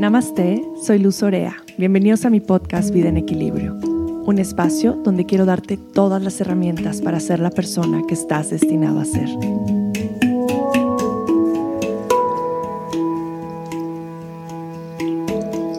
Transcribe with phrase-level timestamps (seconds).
[0.00, 1.58] Namaste, soy Luz Orea.
[1.76, 7.02] Bienvenidos a mi podcast Vida en Equilibrio, un espacio donde quiero darte todas las herramientas
[7.02, 9.28] para ser la persona que estás destinado a ser.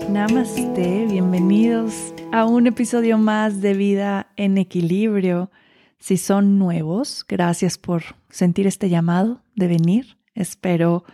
[0.07, 5.49] Namaste, bienvenidos a un episodio más de Vida en Equilibrio.
[5.97, 10.15] Si son nuevos, gracias por sentir este llamado de venir.
[10.35, 11.05] Espero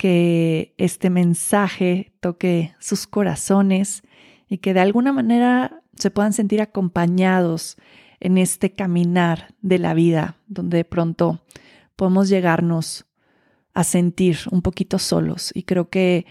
[0.00, 4.02] que este mensaje toque sus corazones
[4.48, 7.76] y que de alguna manera se puedan sentir acompañados
[8.18, 11.44] en este caminar de la vida, donde de pronto
[11.96, 13.04] podemos llegarnos
[13.74, 15.50] a sentir un poquito solos.
[15.52, 16.24] Y creo que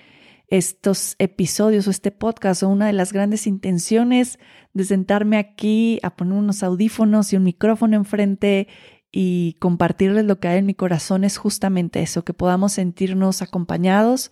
[0.47, 4.39] estos episodios o este podcast son una de las grandes intenciones
[4.73, 8.67] de sentarme aquí a poner unos audífonos y un micrófono enfrente
[9.11, 14.31] y compartirles lo que hay en mi corazón es justamente eso, que podamos sentirnos acompañados,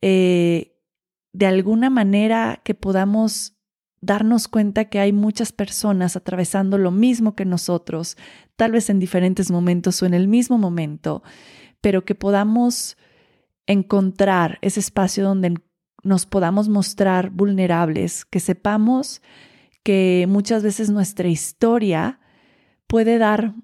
[0.00, 0.76] eh,
[1.32, 3.54] de alguna manera que podamos
[4.00, 8.16] darnos cuenta que hay muchas personas atravesando lo mismo que nosotros,
[8.56, 11.22] tal vez en diferentes momentos o en el mismo momento,
[11.80, 12.96] pero que podamos
[13.66, 15.54] encontrar ese espacio donde
[16.02, 19.20] nos podamos mostrar vulnerables, que sepamos
[19.82, 22.20] que muchas veces nuestra historia
[22.86, 23.54] puede dar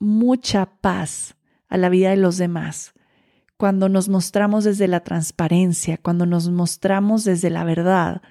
[0.00, 1.36] mucha paz
[1.68, 2.94] a la vida de los demás.
[3.56, 8.22] Cuando nos mostramos desde la transparencia, cuando nos mostramos desde la verdad,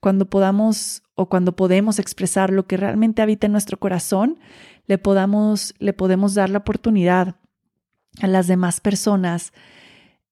[0.00, 4.38] cuando podamos o cuando podemos expresar lo que realmente habita en nuestro corazón,
[4.86, 7.36] le podamos, le podemos dar la oportunidad
[8.20, 9.52] a las demás personas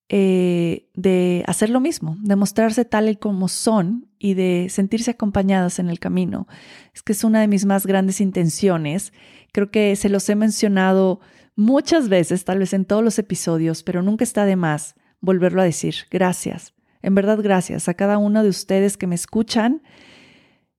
[0.08, 5.80] eh, de hacer lo mismo, de mostrarse tal y como son y de sentirse acompañadas
[5.80, 6.46] en el camino.
[6.94, 9.12] Es que es una de mis más grandes intenciones.
[9.52, 11.20] Creo que se los he mencionado
[11.56, 15.64] muchas veces, tal vez en todos los episodios, pero nunca está de más volverlo a
[15.64, 15.94] decir.
[16.10, 16.74] Gracias.
[17.02, 19.82] En verdad, gracias a cada uno de ustedes que me escuchan.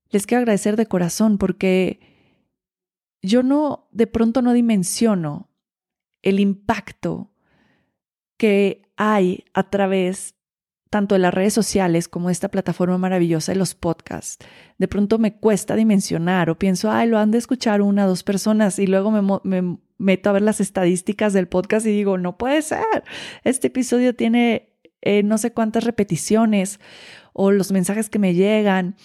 [0.10, 2.00] Les quiero agradecer de corazón porque
[3.22, 5.50] yo no, de pronto no dimensiono
[6.22, 7.34] el impacto
[8.38, 10.36] que hay a través
[10.90, 14.38] tanto de las redes sociales como esta plataforma maravillosa de los podcasts.
[14.78, 18.24] De pronto me cuesta dimensionar o pienso, ay, lo han de escuchar una o dos
[18.24, 22.62] personas y luego me, meto a ver las estadísticas del podcast y digo, no puede
[22.62, 23.04] ser,
[23.44, 26.80] este episodio tiene eh, no sé cuántas repeticiones
[27.34, 28.96] o los mensajes que me llegan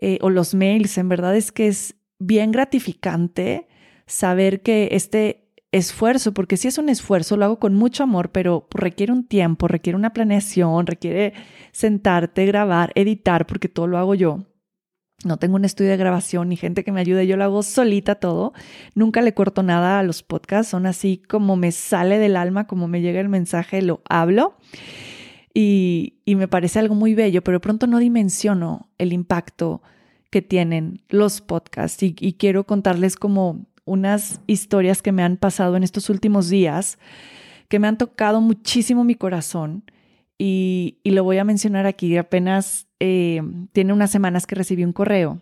[0.00, 0.96] eh, o los mails.
[0.98, 3.66] En verdad es que es bien gratificante
[4.06, 8.66] saber que este esfuerzo, porque si es un esfuerzo, lo hago con mucho amor, pero
[8.70, 11.34] requiere un tiempo, requiere una planeación, requiere
[11.72, 14.46] sentarte, grabar, editar, porque todo lo hago yo.
[15.22, 18.14] No tengo un estudio de grabación ni gente que me ayude, yo lo hago solita
[18.14, 18.54] todo.
[18.94, 22.88] Nunca le corto nada a los podcasts, son así como me sale del alma, como
[22.88, 24.56] me llega el mensaje, lo hablo.
[25.52, 29.82] Y, y me parece algo muy bello, pero de pronto no dimensiono el impacto
[30.30, 35.76] que tienen los podcasts y, y quiero contarles como unas historias que me han pasado
[35.76, 36.98] en estos últimos días
[37.68, 39.84] que me han tocado muchísimo mi corazón
[40.38, 42.16] y, lo voy a mencionar aquí.
[42.16, 43.42] Apenas eh,
[43.72, 45.40] tiene unas semanas que recibí un correo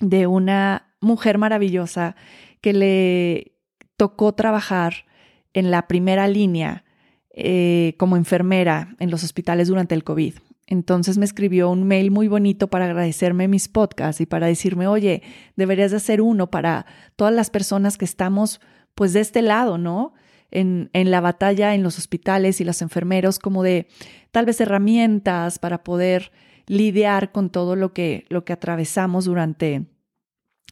[0.00, 2.16] de una mujer maravillosa
[2.60, 3.52] que le
[3.96, 5.06] tocó trabajar
[5.52, 6.84] en la primera línea
[7.30, 10.34] eh, como enfermera en los hospitales durante el COVID.
[10.66, 15.22] Entonces me escribió un mail muy bonito para agradecerme mis podcasts y para decirme, oye,
[15.54, 18.60] deberías de hacer uno para todas las personas que estamos
[18.94, 20.14] pues de este lado, ¿no?
[20.50, 23.88] En, en la batalla en los hospitales y los enfermeros, como de
[24.30, 26.32] tal vez herramientas para poder
[26.66, 29.86] lidiar con todo lo que, lo que atravesamos durante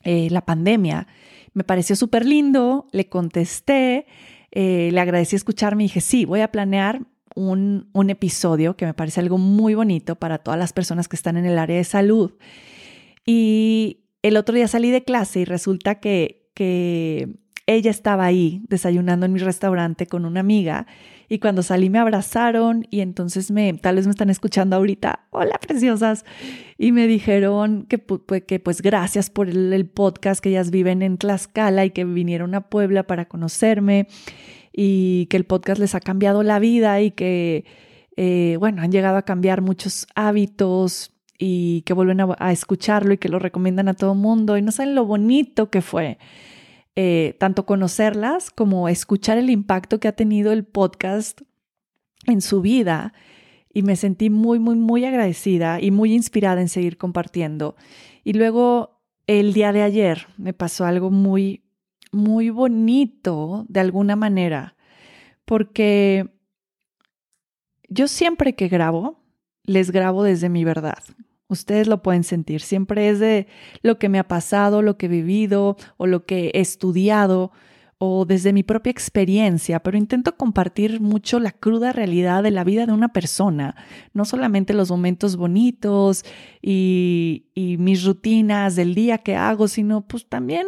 [0.03, 1.07] eh, la pandemia.
[1.53, 4.07] Me pareció súper lindo, le contesté,
[4.51, 9.21] eh, le agradecí escucharme y dije, sí, voy a planear un, episodio que me parece
[9.21, 12.33] algo muy bonito para todas las personas que están en el área de salud.
[13.27, 17.37] Y el otro día salí de clase y resulta que, que
[17.67, 20.87] ella estaba ahí desayunando en mi restaurante con una amiga
[21.29, 25.59] y cuando salí me abrazaron y entonces me, tal vez me están escuchando ahorita, hola
[25.59, 26.25] preciosas,
[26.77, 28.05] y me dijeron que,
[28.47, 32.55] que pues gracias por el, el podcast, que ellas viven en Tlaxcala y que vinieron
[32.55, 34.07] a Puebla para conocerme
[34.77, 37.65] y que el podcast les ha cambiado la vida y que,
[38.17, 43.29] eh, bueno, han llegado a cambiar muchos hábitos y que vuelven a, escucharlo y que
[43.29, 46.19] lo recomiendan a todo mundo y no saben lo bonito que fue.
[46.97, 51.43] Eh, tanto conocerlas como escuchar el impacto que ha tenido el podcast
[52.27, 53.13] en su vida
[53.73, 57.77] y me sentí muy, muy, muy agradecida y muy inspirada en seguir compartiendo.
[58.25, 61.64] Y luego el día de ayer me pasó algo muy,
[62.15, 64.77] muy bonito de alguna manera,
[65.45, 66.31] porque
[67.89, 69.21] yo siempre que grabo,
[69.65, 71.03] les grabo desde mi verdad.
[71.49, 72.61] Ustedes lo pueden sentir.
[72.61, 73.47] Siempre es de
[73.83, 77.53] lo que me ha pasado, lo que he vivido o lo que he estudiado
[77.99, 82.87] o desde mi propia experiencia, pero intento compartir mucho la cruda realidad de la vida
[82.87, 83.77] de una persona,
[84.13, 86.25] no solamente los momentos bonitos
[86.61, 90.67] y, mis rutinas del día que hago, sino pues también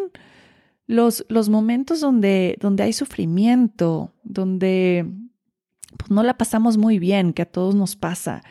[0.87, 5.07] los, los momentos donde, donde hay sufrimiento, donde
[5.97, 8.43] pues, no la pasamos muy bien, que a todos nos pasa.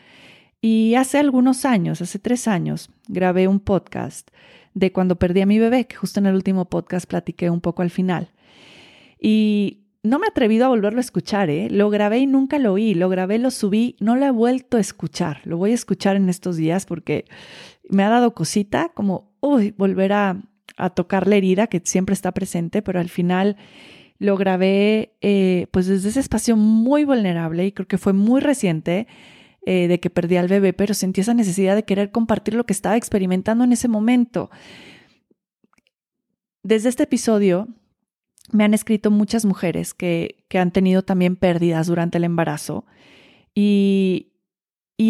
[0.61, 4.29] Y hace algunos años, hace tres años, grabé un podcast
[4.73, 7.81] de cuando perdí a mi bebé, que justo en el último podcast platiqué un poco
[7.81, 8.31] al final.
[9.19, 11.69] Y no me he atrevido a volverlo a escuchar, ¿eh?
[11.69, 14.81] Lo grabé y nunca lo oí, lo grabé, lo subí, no lo he vuelto a
[14.81, 15.41] escuchar.
[15.45, 17.25] Lo voy a escuchar en estos días porque
[17.89, 20.41] me ha dado cosita como, uy, volver a,
[20.93, 23.57] tocar la herida que siempre está presente, pero al final
[24.17, 29.07] lo grabé eh, pues desde ese espacio muy vulnerable y creo que fue muy reciente
[29.65, 32.73] eh, de que perdí al bebé, pero sentí esa necesidad de querer compartir lo que
[32.73, 34.49] estaba experimentando en ese momento.
[36.63, 37.67] Desde este episodio
[38.51, 42.85] me han escrito muchas mujeres que, han tenido también pérdidas durante el embarazo
[43.53, 44.31] y,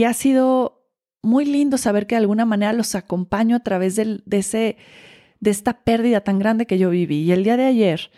[0.06, 0.90] ha sido
[1.22, 4.78] muy lindo saber que de alguna manera los acompaño a través de, ese,
[5.40, 7.24] de esta pérdida tan grande que yo viví.
[7.24, 8.12] Y el día de ayer,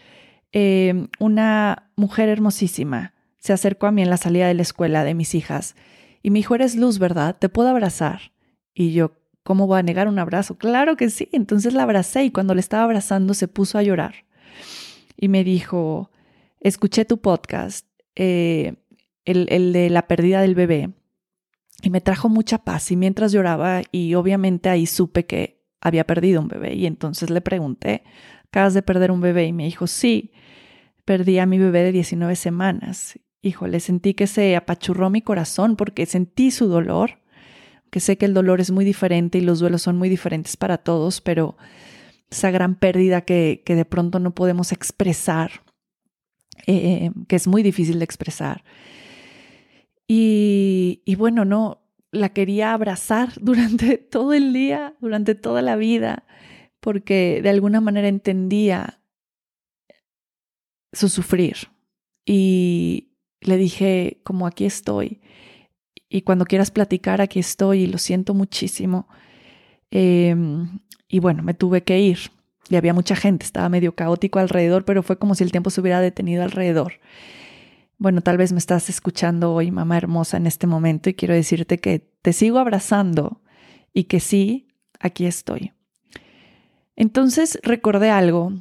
[0.51, 5.13] eh, una mujer hermosísima se acercó a mí en la salida de la escuela de
[5.13, 5.75] mis hijas
[6.23, 7.37] y me dijo, eres luz, ¿verdad?
[7.37, 8.33] ¿Te puedo abrazar?
[8.73, 9.11] Y yo,
[9.43, 10.57] ¿cómo voy a negar un abrazo?
[10.57, 11.29] Claro que sí.
[11.31, 14.25] Entonces la abracé y cuando le estaba abrazando se puso a llorar
[15.17, 16.11] y me dijo,
[16.59, 18.75] escuché tu podcast, eh,
[19.25, 20.91] el, el de la pérdida del bebé,
[21.81, 22.91] y me trajo mucha paz.
[22.91, 25.56] Y mientras lloraba, y obviamente ahí supe que
[25.87, 28.03] había perdido un bebé, y entonces le pregunté,
[28.47, 29.45] ¿acabas de perder un bebé?
[29.45, 30.31] Y me dijo, sí,
[31.05, 33.19] perdí a mi bebé de 19 semanas.
[33.41, 37.19] Híjole, sentí que se apachurró mi corazón porque sentí su dolor,
[37.91, 40.77] que sé que el dolor es muy diferente y los duelos son muy diferentes para
[40.77, 41.55] todos, pero
[42.29, 45.63] esa gran pérdida que, de pronto no podemos expresar,
[46.65, 48.63] eh, que es muy difícil de expresar.
[50.09, 51.86] Y bueno, no,
[52.17, 56.25] la quería abrazar durante todo el día, durante toda la vida,
[56.79, 59.01] porque de alguna manera entendía
[60.93, 61.55] su sufrir.
[62.25, 65.21] Y le dije, como aquí estoy,
[66.09, 69.07] y cuando quieras platicar, aquí estoy, y lo siento muchísimo.
[69.91, 70.35] Eh,
[71.07, 72.19] y bueno, me tuve que ir.
[72.69, 75.81] Y había mucha gente, estaba medio caótico alrededor, pero fue como si el tiempo se
[75.81, 76.93] hubiera detenido alrededor.
[77.99, 81.79] Bueno, tal vez me estás escuchando hoy, mamá hermosa, en este momento, y quiero decirte
[81.79, 83.41] que te sigo abrazando
[83.91, 84.67] y que sí,
[84.99, 85.73] aquí estoy.
[86.95, 88.53] Entonces recordé algo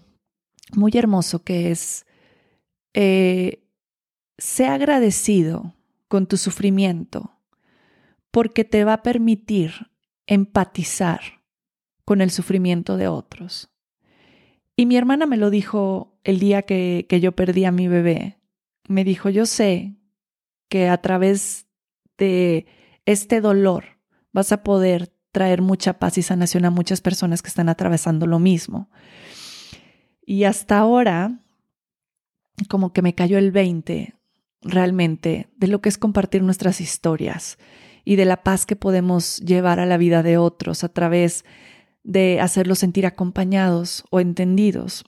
[0.72, 2.06] muy hermoso que es,
[2.94, 3.62] eh,
[4.38, 5.74] sé agradecido
[6.08, 7.32] con tu sufrimiento
[8.30, 9.90] porque te va a permitir
[10.26, 11.20] empatizar
[12.04, 13.70] con el sufrimiento de otros.
[14.76, 18.38] Y mi hermana me lo dijo el día que, que yo perdí a mi bebé.
[18.88, 19.96] Me dijo, yo sé
[20.68, 21.66] que a través
[22.18, 22.66] de
[23.04, 23.98] este dolor
[24.32, 28.38] vas a poder traer mucha paz y sanación a muchas personas que están atravesando lo
[28.38, 28.90] mismo.
[30.24, 31.40] Y hasta ahora,
[32.68, 34.14] como que me cayó el 20
[34.62, 37.58] realmente de lo que es compartir nuestras historias
[38.04, 41.44] y de la paz que podemos llevar a la vida de otros a través
[42.02, 45.04] de hacerlos sentir acompañados o entendidos.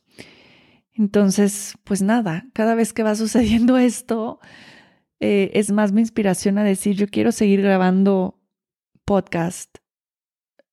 [0.98, 4.40] Entonces, pues nada, cada vez que va sucediendo esto,
[5.20, 8.40] eh, es más mi inspiración a decir, yo quiero seguir grabando
[9.04, 9.78] podcast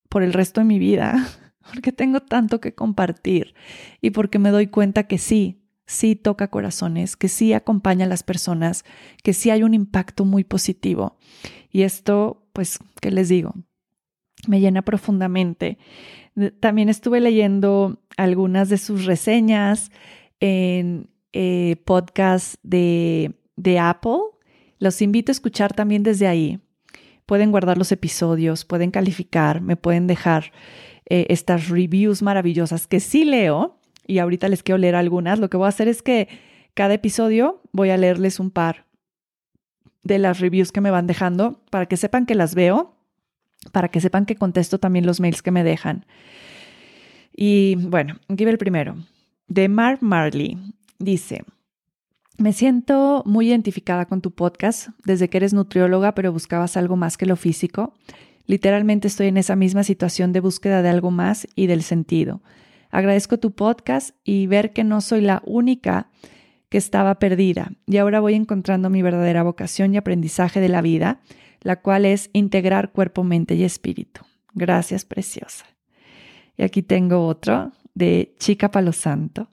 [0.10, 1.28] por el resto de mi vida,
[1.72, 3.54] porque tengo tanto que compartir
[4.02, 8.24] y porque me doy cuenta que sí, sí toca corazones, que sí acompaña a las
[8.24, 8.84] personas,
[9.24, 11.18] que sí hay un impacto muy positivo.
[11.70, 13.54] Y esto, pues, ¿qué les digo?
[14.48, 15.78] me llena profundamente.
[16.60, 19.92] También estuve leyendo algunas de sus reseñas
[20.40, 24.20] en eh, podcast de, de Apple.
[24.80, 26.60] Los invito a escuchar también desde ahí.
[27.26, 30.52] Pueden guardar los episodios, pueden calificar, me pueden dejar
[31.08, 35.40] eh, estas reviews maravillosas que sí leo y ahorita les quiero leer algunas.
[35.40, 36.28] Lo que voy a hacer es que
[36.74, 38.86] cada episodio voy a leerles un par
[40.04, 42.95] de las reviews que me van dejando para que sepan que las veo
[43.72, 46.06] para que sepan que contesto también los mails que me dejan.
[47.36, 48.96] Y bueno, aquí va el primero.
[49.48, 50.58] De Mark Marley.
[50.98, 51.44] Dice,
[52.38, 57.18] me siento muy identificada con tu podcast desde que eres nutrióloga, pero buscabas algo más
[57.18, 57.94] que lo físico.
[58.46, 62.42] Literalmente estoy en esa misma situación de búsqueda de algo más y del sentido.
[62.92, 66.10] Agradezco tu podcast y ver que no soy la única
[66.70, 71.20] que estaba perdida y ahora voy encontrando mi verdadera vocación y aprendizaje de la vida
[71.66, 74.22] la cual es integrar cuerpo, mente y espíritu.
[74.54, 75.66] Gracias, preciosa.
[76.56, 79.50] Y aquí tengo otro de Chica Palo Santo.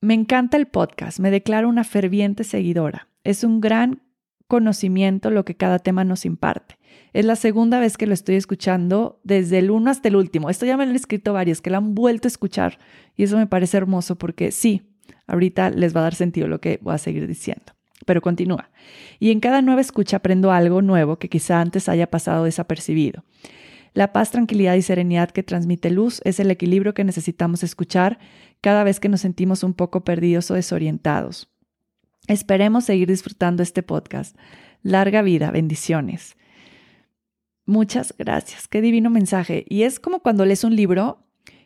[0.00, 3.08] Me encanta el podcast, me declaro una ferviente seguidora.
[3.24, 4.00] Es un gran
[4.46, 6.78] conocimiento lo que cada tema nos imparte.
[7.12, 10.50] Es la segunda vez que lo estoy escuchando desde el uno hasta el último.
[10.50, 12.78] Esto ya me lo han escrito varios que lo han vuelto a escuchar
[13.16, 14.82] y eso me parece hermoso porque sí,
[15.26, 17.72] ahorita les va a dar sentido lo que voy a seguir diciendo.
[18.04, 18.70] Pero continúa.
[19.18, 23.24] Y en cada nueva escucha aprendo algo nuevo que quizá antes haya pasado desapercibido.
[23.94, 28.18] La paz, tranquilidad y serenidad que transmite luz es el equilibrio que necesitamos escuchar
[28.60, 31.48] cada vez que nos sentimos un poco perdidos o desorientados.
[32.26, 34.36] Esperemos seguir disfrutando este podcast.
[34.82, 36.36] Larga vida, bendiciones.
[37.66, 39.64] Muchas gracias, qué divino mensaje.
[39.68, 41.23] Y es como cuando lees un libro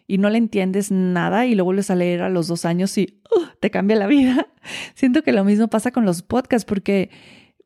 [0.08, 3.20] y no le entiendes nada y lo vuelves a leer a los dos años y
[3.36, 4.48] uh, te cambia la vida.
[4.94, 7.10] Siento que lo mismo pasa con los podcasts porque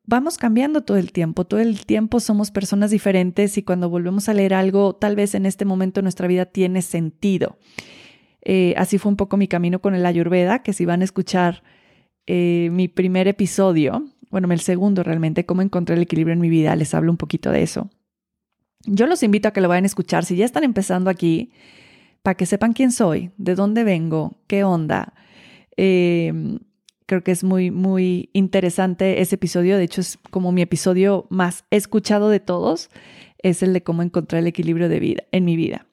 [0.04, 4.34] vamos cambiando todo el tiempo, todo el tiempo somos personas diferentes y cuando volvemos a
[4.34, 7.58] leer algo, tal vez en este momento nuestra vida tiene sentido.
[8.44, 11.62] Eh, así fue un poco mi camino con el Ayurveda, que si van a escuchar
[12.26, 16.74] eh, mi primer episodio, bueno, el segundo realmente, cómo encontré el equilibrio en mi vida,
[16.74, 17.88] les hablo un poquito de eso.
[18.84, 20.24] Yo los invito a que lo vayan a escuchar.
[20.24, 21.52] Si ya están empezando aquí,
[22.22, 25.12] para que sepan quién soy, de dónde vengo, qué onda.
[25.76, 26.60] Em,
[27.06, 29.76] creo que es muy, muy interesante ese episodio.
[29.76, 32.90] De hecho, es como mi episodio más escuchado de todos.
[33.38, 35.86] Es el de cómo encontrar el equilibrio de vida en mi vida.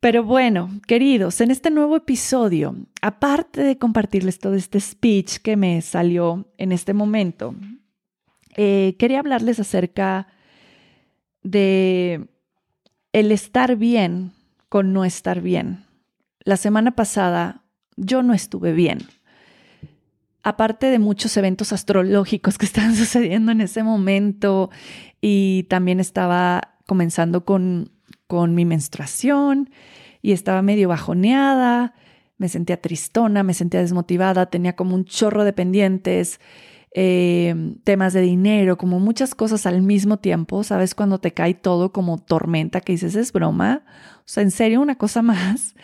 [0.00, 5.80] Pero bueno, queridos, en este nuevo episodio, aparte de compartirles todo este speech que me
[5.80, 7.54] salió en este momento,
[8.56, 10.26] eh, quería hablarles acerca
[11.44, 12.26] de
[13.12, 14.32] el estar bien
[14.72, 15.84] con no estar bien.
[16.44, 17.62] La semana pasada
[17.96, 19.00] yo no estuve bien.
[20.42, 24.70] Aparte de muchos eventos astrológicos que estaban sucediendo en ese momento
[25.20, 27.90] y también estaba comenzando con
[28.26, 29.68] con mi menstruación
[30.22, 31.92] y estaba medio bajoneada,
[32.38, 36.40] me sentía tristona, me sentía desmotivada, tenía como un chorro de pendientes,
[36.94, 40.94] eh, temas de dinero, como muchas cosas al mismo tiempo, ¿sabes?
[40.94, 43.84] Cuando te cae todo como tormenta, que dices, es broma,
[44.18, 45.74] o sea, en serio, una cosa más.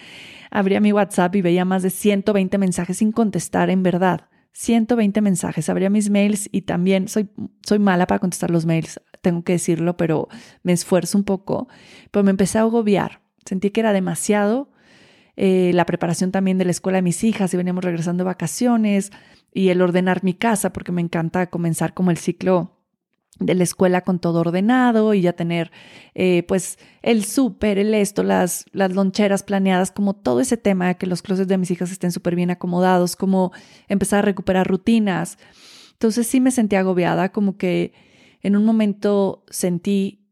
[0.50, 4.22] Abría mi WhatsApp y veía más de 120 mensajes sin contestar, en verdad.
[4.52, 7.28] 120 mensajes, abría mis mails y también soy,
[7.62, 10.28] soy mala para contestar los mails tengo que decirlo, pero
[10.62, 11.68] me esfuerzo un poco,
[12.10, 13.20] pero me empecé a agobiar.
[13.44, 14.70] Sentí que era demasiado.
[15.36, 19.12] Eh, la preparación también de la escuela de mis hijas y veníamos regresando de vacaciones
[19.52, 22.78] y el ordenar mi casa, porque me encanta comenzar como el ciclo
[23.38, 25.70] de la escuela con todo ordenado y ya tener
[26.14, 31.06] eh, pues el súper, el esto, las, las loncheras planeadas, como todo ese tema, que
[31.06, 33.52] los closets de mis hijas estén súper bien acomodados, como
[33.86, 35.38] empezar a recuperar rutinas.
[35.92, 37.92] Entonces sí me sentí agobiada, como que
[38.42, 40.26] en un momento sentí,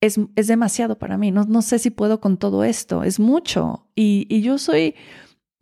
[0.00, 3.88] es, es demasiado para mí, no, no, sé si puedo con todo esto, es mucho.
[3.94, 4.94] Y, y yo soy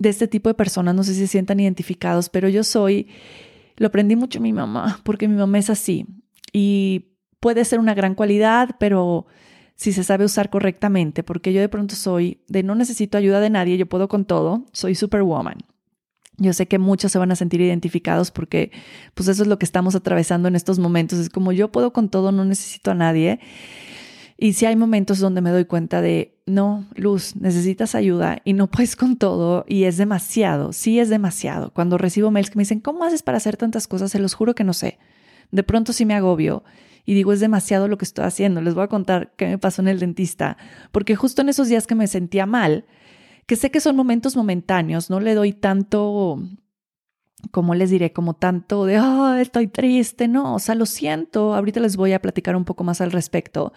[0.01, 3.07] de este tipo de personas, no sé si se sientan identificados, pero yo soy,
[3.77, 6.07] lo aprendí mucho mi mamá, porque mi mamá es así.
[6.53, 9.27] Y puede ser una gran cualidad, pero
[9.77, 13.51] si se sabe usar correctamente, porque yo de pronto soy de no necesito ayuda de
[13.51, 15.59] nadie, yo puedo con todo, soy superwoman.
[16.39, 18.73] Yo sé que muchos se van a sentir identificados porque
[19.13, 21.19] pues eso es lo que estamos atravesando en estos momentos.
[21.19, 23.39] Es como yo puedo con todo, no necesito a nadie.
[24.43, 28.71] Y si hay momentos donde me doy cuenta de, no, Luz, necesitas ayuda y no
[28.71, 31.75] puedes con todo y es demasiado, sí es demasiado.
[31.75, 34.13] Cuando recibo mails que me dicen, ¿cómo haces para hacer tantas cosas?
[34.13, 34.99] Se los juro que no sé.
[35.51, 36.65] De pronto sí me agobio
[37.05, 38.63] y digo, es demasiado lo que estoy haciendo.
[38.63, 40.57] Les voy a contar qué me pasó en el dentista,
[40.91, 42.87] porque justo en esos días que me sentía mal,
[43.45, 46.43] que sé que son momentos momentáneos, no le doy tanto,
[47.51, 51.81] como les diré, como tanto de, oh, estoy triste, no, o sea, lo siento, ahorita
[51.81, 53.73] les voy a platicar un poco más al respecto,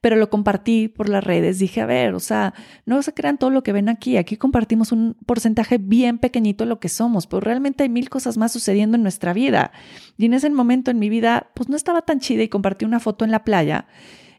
[0.00, 2.54] pero lo compartí por las redes, dije, a ver, o sea,
[2.86, 6.68] no se crean todo lo que ven aquí, aquí compartimos un porcentaje bien pequeñito de
[6.68, 9.72] lo que somos, pero realmente hay mil cosas más sucediendo en nuestra vida.
[10.16, 13.00] Y en ese momento en mi vida, pues no estaba tan chida y compartí una
[13.00, 13.86] foto en la playa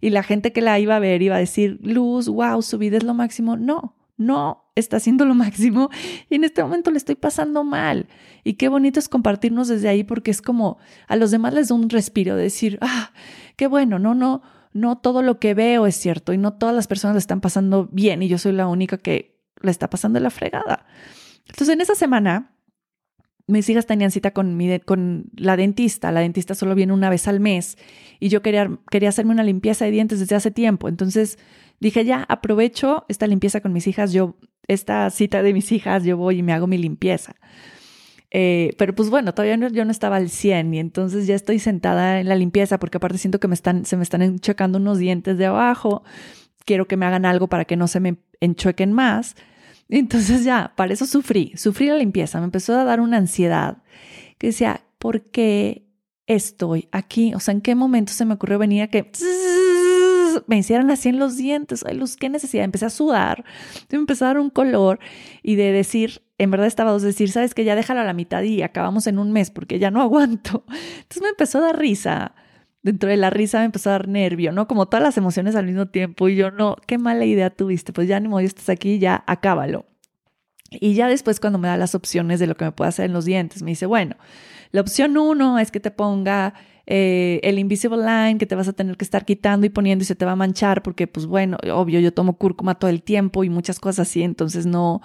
[0.02, 2.98] y la gente que la iba a ver iba a decir, Luz, wow, su vida
[2.98, 3.58] es lo máximo.
[3.58, 5.90] No, no está haciendo lo máximo
[6.30, 8.08] y en este momento le estoy pasando mal.
[8.44, 11.76] Y qué bonito es compartirnos desde ahí porque es como a los demás les da
[11.76, 13.12] un respiro, decir, ah,
[13.56, 14.42] qué bueno, no, no,
[14.74, 17.90] no todo lo que veo es cierto y no todas las personas le están pasando
[17.92, 20.86] bien y yo soy la única que le está pasando la fregada.
[21.48, 22.56] Entonces en esa semana
[23.50, 26.12] mis hijas tenían cita con, mi con la dentista.
[26.12, 27.78] La dentista solo viene una vez al mes
[28.20, 30.88] y yo quería, quería hacerme una limpieza de dientes desde hace tiempo.
[30.88, 31.40] Entonces
[31.80, 34.14] dije, ya aprovecho esta limpieza con mis hijas.
[34.14, 37.36] Yo, esta cita de mis hijas, yo voy y me hago mi limpieza.
[38.32, 42.20] Eh, pero pues bueno, todavía yo no estaba al 100 y entonces ya estoy sentada
[42.20, 45.38] en la limpieza porque aparte siento que me están, se me están enchuecando unos dientes
[45.38, 46.04] de abajo.
[46.66, 49.36] Quiero que me hagan algo para que no se me enchuequen más.
[49.90, 52.40] Entonces ya, para eso sufrí, sufrí la limpieza.
[52.40, 53.80] Me empezó a dar una ansiedad
[54.38, 55.88] que decía, ¿por qué
[56.28, 57.34] estoy aquí?
[57.34, 59.12] O sea, ¿en qué momento se me ocurrió venir a que
[60.48, 61.86] me hicieran así en los dientes.
[61.88, 62.64] Ay, luz, qué necesidad.
[62.64, 63.44] Empecé a sudar,
[63.90, 65.00] me empezó a dar un color
[65.44, 68.42] y de decir, en verdad estaba dos decir, sabes que ya déjalo a la mitad
[68.44, 70.64] y acabamos en un mes porque ya no aguanto.
[70.68, 72.34] Entonces me empezó a dar risa.
[72.82, 74.68] Dentro de la risa me empezó a dar nervio, ¿no?
[74.68, 76.30] Como todas las emociones al mismo tiempo.
[76.30, 77.92] Y yo, no, qué mala idea tuviste.
[77.92, 79.86] Pues ya ni modo, estás aquí, ya acábalo.
[80.72, 83.14] Y ya después, cuando me da las opciones de lo que me puede hacer en
[83.14, 84.16] los dientes, me dice, bueno,
[84.72, 86.54] la opción uno es que te ponga
[86.92, 90.06] eh, el invisible line que te vas a tener que estar quitando y poniendo y
[90.06, 93.44] se te va a manchar porque, pues bueno, obvio, yo tomo cúrcuma todo el tiempo
[93.44, 95.00] y muchas cosas así, entonces no,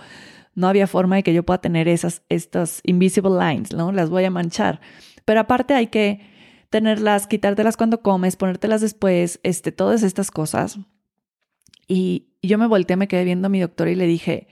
[0.54, 3.92] no había forma de que yo pueda tener esas, estas invisible lines, ¿no?
[3.92, 4.80] Las voy a manchar.
[5.26, 6.22] Pero aparte hay que
[6.70, 10.78] tenerlas, quitártelas cuando comes, ponértelas después, este, todas estas cosas.
[11.86, 14.48] Y, yo me volteé, me quedé viendo a mi doctor y le dije,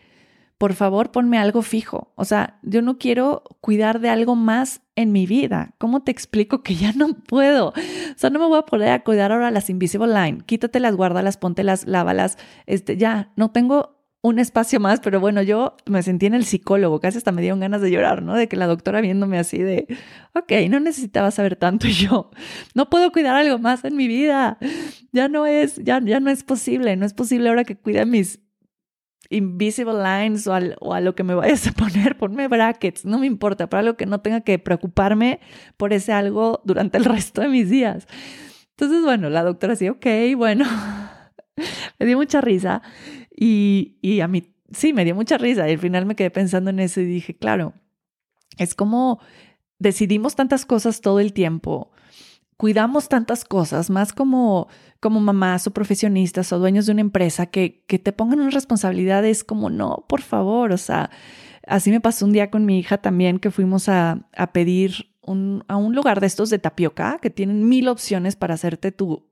[0.62, 2.12] por favor, ponme algo fijo.
[2.14, 5.74] O sea, yo no quiero cuidar de algo más en mi vida.
[5.78, 7.70] ¿Cómo te explico que ya no puedo?
[7.70, 7.74] O
[8.14, 10.44] sea, no me voy a poder a cuidar ahora las Invisible Line.
[10.46, 12.38] Quítatelas, guárdalas, póntelas, lávalas.
[12.66, 17.00] Este, ya, no tengo un espacio más, pero bueno, yo me sentí en el psicólogo,
[17.00, 18.36] casi hasta me dieron ganas de llorar, ¿no?
[18.36, 19.88] De que la doctora viéndome así de,
[20.32, 22.30] ok, no necesitaba saber tanto yo,
[22.76, 24.58] no puedo cuidar algo más en mi vida,
[25.10, 28.38] ya no es, ya, ya no es posible, no es posible ahora que cuide mis
[29.32, 33.68] invisible lines o, a lo que me vayas a poner, ponme brackets, no me importa,
[33.68, 35.40] para algo que no tenga que preocuparme
[35.76, 38.06] por ese algo durante el resto de mis días.
[38.70, 40.64] Entonces, bueno, la doctora decía, ok, bueno,
[41.98, 42.82] me dio mucha risa
[43.34, 46.70] y, y a mí sí, me dio mucha risa y al final me quedé pensando
[46.70, 47.74] en eso y dije, claro,
[48.58, 49.20] es como
[49.78, 51.91] decidimos tantas cosas todo el tiempo
[52.56, 54.68] cuidamos tantas cosas, más como,
[55.00, 59.44] como mamás o profesionistas o dueños de una empresa, que, que te pongan unas responsabilidades
[59.44, 61.10] como, no, por favor, o sea,
[61.66, 65.64] así me pasó un día con mi hija también, que fuimos a, a pedir un,
[65.68, 69.28] a un lugar de estos de tapioca, que tienen mil opciones para hacerte tu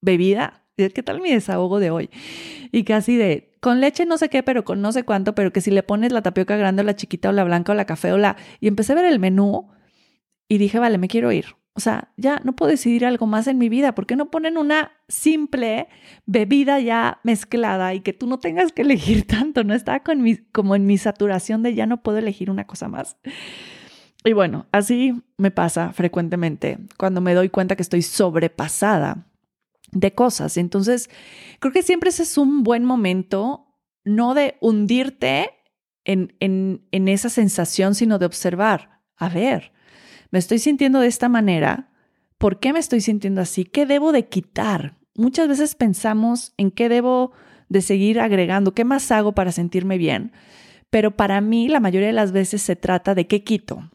[0.00, 0.64] bebida.
[0.76, 2.10] ¿Qué tal mi desahogo de hoy?
[2.72, 5.60] Y casi de, con leche no sé qué, pero con no sé cuánto, pero que
[5.60, 8.10] si le pones la tapioca grande o la chiquita o la blanca o la café
[8.12, 8.36] o la...
[8.58, 9.68] Y empecé a ver el menú
[10.48, 11.56] y dije, vale, me quiero ir.
[11.74, 13.94] O sea, ya no puedo decidir algo más en mi vida.
[13.94, 15.88] ¿Por qué no ponen una simple
[16.26, 19.64] bebida ya mezclada y que tú no tengas que elegir tanto?
[19.64, 22.88] No está con mi, como en mi saturación de ya no puedo elegir una cosa
[22.88, 23.16] más.
[24.24, 29.26] Y bueno, así me pasa frecuentemente cuando me doy cuenta que estoy sobrepasada
[29.90, 30.58] de cosas.
[30.58, 31.08] Entonces,
[31.58, 33.66] creo que siempre ese es un buen momento,
[34.04, 35.50] no de hundirte
[36.04, 39.72] en, en, en esa sensación, sino de observar, a ver,
[40.32, 41.90] me estoy sintiendo de esta manera,
[42.38, 43.64] ¿por qué me estoy sintiendo así?
[43.64, 44.96] ¿Qué debo de quitar?
[45.14, 47.32] Muchas veces pensamos en qué debo
[47.68, 50.32] de seguir agregando, qué más hago para sentirme bien,
[50.90, 53.90] pero para mí la mayoría de las veces se trata de qué quito,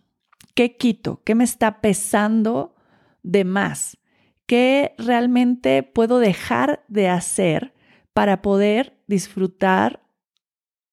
[0.53, 2.75] qué quito, qué me está pesando
[3.23, 3.97] de más,
[4.45, 7.73] qué realmente puedo dejar de hacer
[8.13, 10.03] para poder disfrutar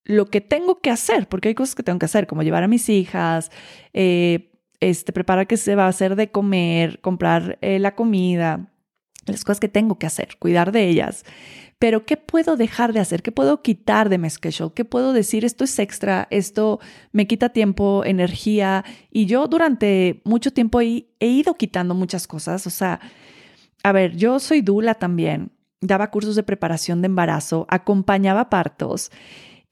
[0.04, 2.68] lo que tengo que hacer, porque hay cosas que tengo que hacer, como llevar a
[2.68, 3.50] mis hijas,
[3.92, 4.53] eh,
[4.90, 8.70] este, preparar qué se va a hacer de comer, comprar eh, la comida,
[9.26, 11.24] las cosas que tengo que hacer, cuidar de ellas.
[11.78, 13.22] Pero ¿qué puedo dejar de hacer?
[13.22, 14.72] ¿Qué puedo quitar de mi schedule?
[14.74, 15.44] ¿Qué puedo decir?
[15.44, 16.80] Esto es extra, esto
[17.12, 18.84] me quita tiempo, energía.
[19.10, 22.66] Y yo durante mucho tiempo he, he ido quitando muchas cosas.
[22.66, 23.00] O sea,
[23.82, 29.10] a ver, yo soy Dula también, daba cursos de preparación de embarazo, acompañaba partos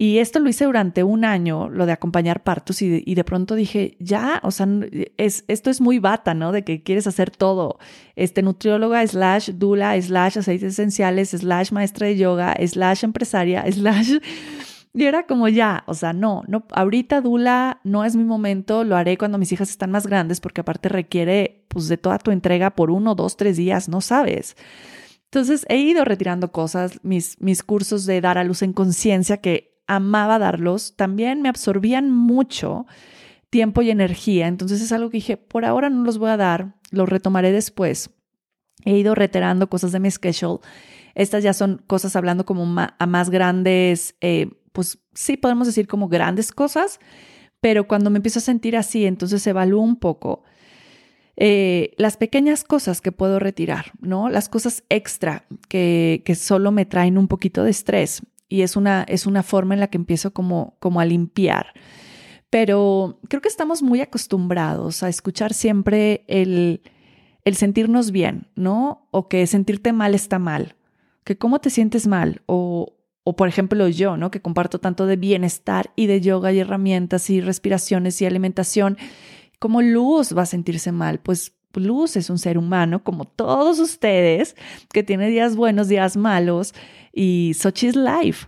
[0.02, 3.96] y esto lo hice durante un año, lo de acompañar partos, y de, pronto dije,
[4.00, 4.66] ya, o sea,
[5.16, 6.50] es, esto es muy bata, ¿no?
[6.50, 7.78] De que quieres hacer todo.
[8.16, 14.18] Este, nutrióloga, slash dula, slash aceites esenciales, slash maestra de yoga, slash empresaria, slash...
[14.92, 18.96] Y era como ya, o sea, no, no, ahorita Dula no es mi momento, lo
[18.96, 22.70] haré cuando mis hijas están más grandes, porque aparte requiere, pues, de toda tu entrega
[22.70, 24.56] por uno, dos, tres días, no sabes.
[25.26, 29.71] Entonces he ido retirando cosas, mis, mis cursos de dar a luz en conciencia, que
[29.87, 32.87] amaba darlos, también me absorbían mucho
[33.51, 34.49] tiempo y energía.
[34.49, 38.11] Entonces es algo que dije, por ahora no los voy a dar, los retomaré después.
[38.85, 40.61] He ido reiterando cosas de mi schedule.
[41.14, 42.64] Estas ya son cosas hablando como
[42.99, 46.99] a más grandes, eh, pues sí podemos decir como grandes cosas,
[47.61, 50.42] pero cuando me empiezo a sentir así, entonces evalúo un poco
[51.37, 54.31] eh, las pequeñas cosas que puedo retirar, ¿no?
[54.31, 59.04] Las cosas extra que, que solo me traen un poquito de estrés y es una,
[59.08, 61.72] es una forma en la que empiezo como, como a limpiar.
[62.50, 66.82] pero creo que estamos muy acostumbrados a escuchar siempre el,
[67.46, 69.08] el sentirnos bien, ¿no?
[69.10, 70.76] O que sentirte mal está mal,
[71.24, 72.92] que cómo te sientes mal, o,
[73.24, 74.30] o por ejemplo yo, ¿no?
[74.30, 78.98] Que comparto tanto de bienestar y de yoga y herramientas y respiraciones y alimentación,
[79.58, 81.20] ¿cómo Luz va a sentirse mal?
[81.20, 84.56] Pues Luz es un ser humano como todos ustedes,
[84.92, 86.74] que tiene días buenos, días malos,
[87.12, 88.46] y such is life.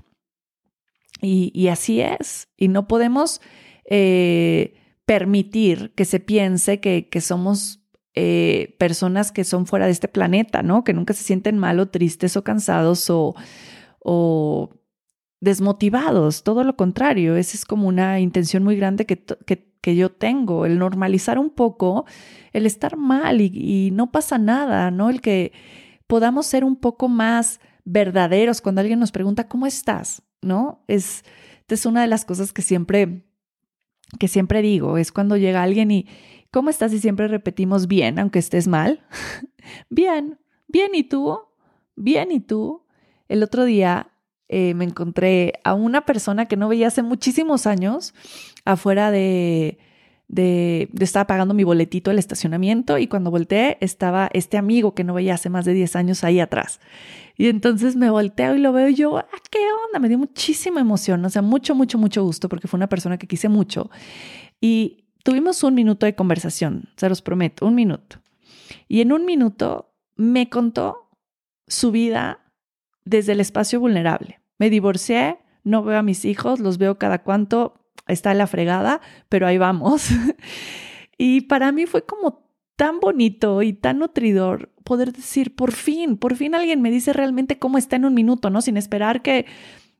[1.21, 2.49] Y, así es.
[2.57, 3.41] Y no podemos
[3.89, 4.75] eh,
[5.07, 7.81] permitir que se piense que, que somos
[8.15, 10.85] eh, personas que son fuera de este planeta, ¿no?
[10.85, 13.35] Que nunca se sienten mal o tristes o cansados o,
[14.01, 14.71] o
[15.45, 16.43] desmotivados.
[16.43, 20.67] Todo lo contrario, esa es como una intención muy grande que, que, que yo tengo,
[20.67, 22.07] el normalizar un poco,
[22.53, 25.11] el estar mal y, no pasa nada, ¿no?
[25.11, 25.53] El que
[26.07, 30.23] podamos ser un poco más verdaderos cuando alguien nos pregunta, ¿cómo estás?
[30.45, 30.85] ¿no?
[30.87, 31.25] Es,
[31.69, 33.25] es una de las cosas que siempre,
[34.19, 36.07] que siempre digo, es cuando llega alguien y,
[36.53, 36.93] ¿cómo estás?
[36.93, 39.05] Y siempre repetimos bien, aunque estés mal.
[39.91, 41.39] bien, bien, ¿y tú?
[41.97, 42.85] Bien, ¿y tú?
[43.29, 44.13] El otro día
[44.49, 48.15] eh, me encontré a una persona que no veía hace muchísimos años
[48.65, 49.79] afuera de,
[50.29, 55.05] de, de, estaba pagando mi boletito del estacionamiento y cuando volteé estaba este amigo que
[55.05, 56.81] no veía hace más de 10 años ahí atrás.
[57.37, 59.99] Y entonces me volteo y lo veo y yo, ah, ¿qué onda?
[59.99, 63.27] Me dio muchísima emoción, o sea, mucho, mucho, mucho gusto porque fue una persona que
[63.27, 63.91] quise mucho.
[64.61, 68.19] Y tuvimos un minuto de conversación, se los prometo, un minuto.
[68.89, 71.11] Y en un minuto me contó
[71.67, 72.44] su vida
[73.05, 74.41] desde el espacio vulnerable.
[74.59, 77.75] Me divorcié, no veo a mis hijos, los veo cada cuanto,
[78.07, 80.09] está en la fregada, pero ahí vamos.
[81.19, 82.45] y para mí fue como
[82.77, 87.59] tan bonito y tan nutridor poder decir, por fin, por fin alguien me dice realmente
[87.59, 88.61] cómo está en un minuto, ¿no?
[88.61, 89.47] Sin esperar que,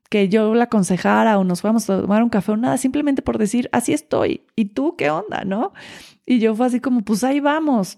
[0.09, 3.37] que yo la aconsejara o nos fuéramos a tomar un café o nada, simplemente por
[3.37, 4.45] decir, así estoy.
[4.55, 5.73] ¿Y tú qué onda, no?
[6.25, 7.97] Y yo fue así como, pues ahí vamos,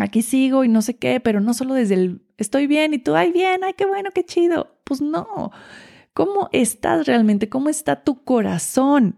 [0.00, 3.14] aquí sigo y no sé qué, pero no solo desde el, estoy bien y tú,
[3.14, 4.76] ay, bien, ay, qué bueno, qué chido.
[4.84, 5.52] Pues no.
[6.14, 7.48] ¿Cómo estás realmente?
[7.48, 9.16] ¿Cómo está tu corazón?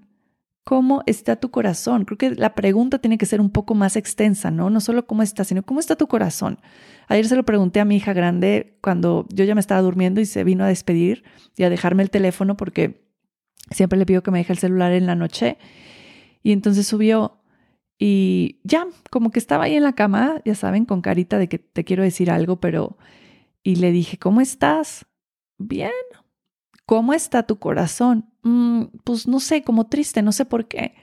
[0.65, 2.05] ¿Cómo está tu corazón?
[2.05, 4.71] Creo que la pregunta tiene que ser un poco más extensa, ¿no?
[4.71, 6.59] No solo cómo está, sino cómo está tu corazón.
[7.09, 10.27] Ayer se lo pregunté a mi hija grande cuando yo ya me estaba durmiendo y
[10.27, 11.25] se vino a despedir
[11.57, 13.05] y a dejarme el teléfono porque
[13.71, 15.59] siempre le pido que me deje el celular en la noche.
[16.43, 17.42] Y entonces subió
[18.05, 21.61] y ya, como que estaba ahí en la cama, ya saben, con carita de que
[21.61, 22.99] te quiero decir algo, pero...
[23.63, 25.07] Y le dije, ¿cómo estás?
[25.57, 25.93] Bien.
[26.85, 28.29] ¿Cómo está tu corazón?
[28.43, 30.97] Mm, pues no sé, como triste, no sé por qué.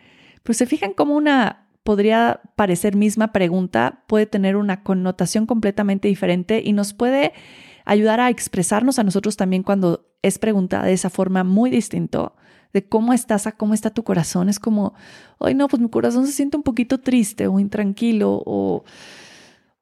[0.44, 6.62] Pero se fijan cómo una podría parecer misma pregunta puede tener una connotación completamente diferente
[6.66, 7.32] y nos puede
[7.86, 12.36] ayudar a expresarnos a nosotros también cuando es preguntada de esa forma muy distinto
[12.73, 14.49] de cómo estás a cómo está tu corazón.
[14.49, 14.93] Es como,
[15.39, 18.84] ay no, pues mi corazón se siente un poquito triste o intranquilo o,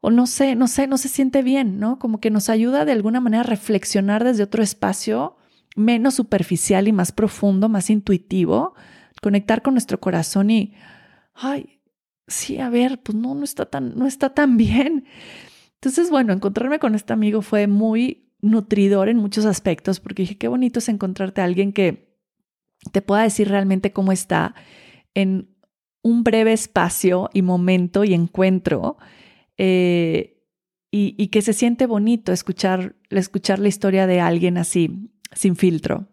[0.02, 2.00] o no sé, no sé, no se siente bien, ¿no?
[2.00, 5.38] Como que nos ayuda de alguna manera a reflexionar desde otro espacio
[5.76, 8.74] menos superficial y más profundo, más intuitivo,
[9.22, 10.74] conectar con nuestro corazón y,
[11.36, 11.82] ay,
[12.28, 15.06] sí, a ver, pues no, no está tan, no está tan bien.
[15.76, 20.48] Entonces, bueno, encontrarme con este amigo fue muy nutridor en muchos aspectos porque dije, qué
[20.48, 22.07] bonito es encontrarte a alguien que
[22.90, 24.56] te pueda decir realmente cómo está
[25.14, 25.50] en
[26.04, 28.98] un breve espacio y momento y encuentro.
[29.58, 30.38] Eh,
[30.90, 36.08] y, que se siente bonito escuchar, escuchar la historia de alguien así sin filtro.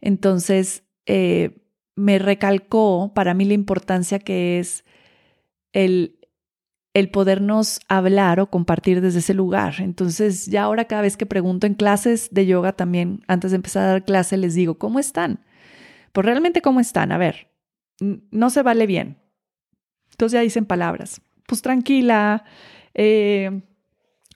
[0.00, 1.62] Entonces, eh,
[1.96, 4.84] me recalcó para mí la importancia que es
[5.72, 6.20] el,
[6.94, 9.76] el podernos hablar o compartir desde ese lugar.
[9.78, 13.84] Entonces, ya ahora cada vez que pregunto en clases de yoga también, antes de empezar
[13.84, 15.40] a dar clase, les digo, ¿cómo están?
[16.12, 17.12] Pues realmente, ¿cómo están?
[17.12, 17.48] A ver,
[18.00, 19.18] no se vale bien.
[20.10, 21.22] Entonces ya dicen palabras.
[21.46, 22.44] Pues tranquila,
[22.94, 23.62] eh,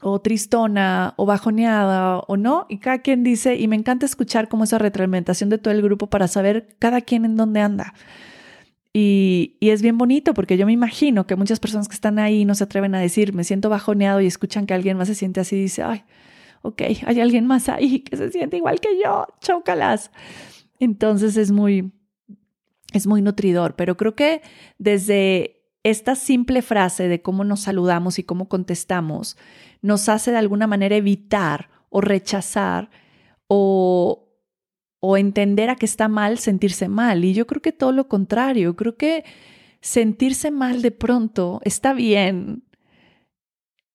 [0.01, 4.65] o tristona o bajoneada o no, y cada quien dice, y me encanta escuchar como
[4.65, 7.95] esa retroalimentación de todo el grupo para saber cada quien en dónde anda.
[8.93, 12.47] Y, y, es bien bonito porque yo me imagino que muchas personas que están ahí
[12.47, 15.41] no se atreven a decir, me siento bajoneado y escuchan que alguien más se siente
[15.41, 16.03] así y dice, ay,
[16.63, 20.11] ok, hay alguien más ahí que se siente igual que yo, chócalas.
[20.79, 21.93] Entonces es muy,
[22.93, 24.43] es muy nutridor, pero creo que
[24.79, 29.37] desde esta simple frase de cómo nos saludamos y cómo contestamos
[29.83, 32.91] nos hace de alguna manera evitar o rechazar
[33.47, 34.29] o,
[35.01, 37.25] o entender a que está mal sentirse mal.
[37.25, 39.25] Y yo creo que todo lo contrario, creo que
[39.81, 42.65] sentirse mal de pronto está bien,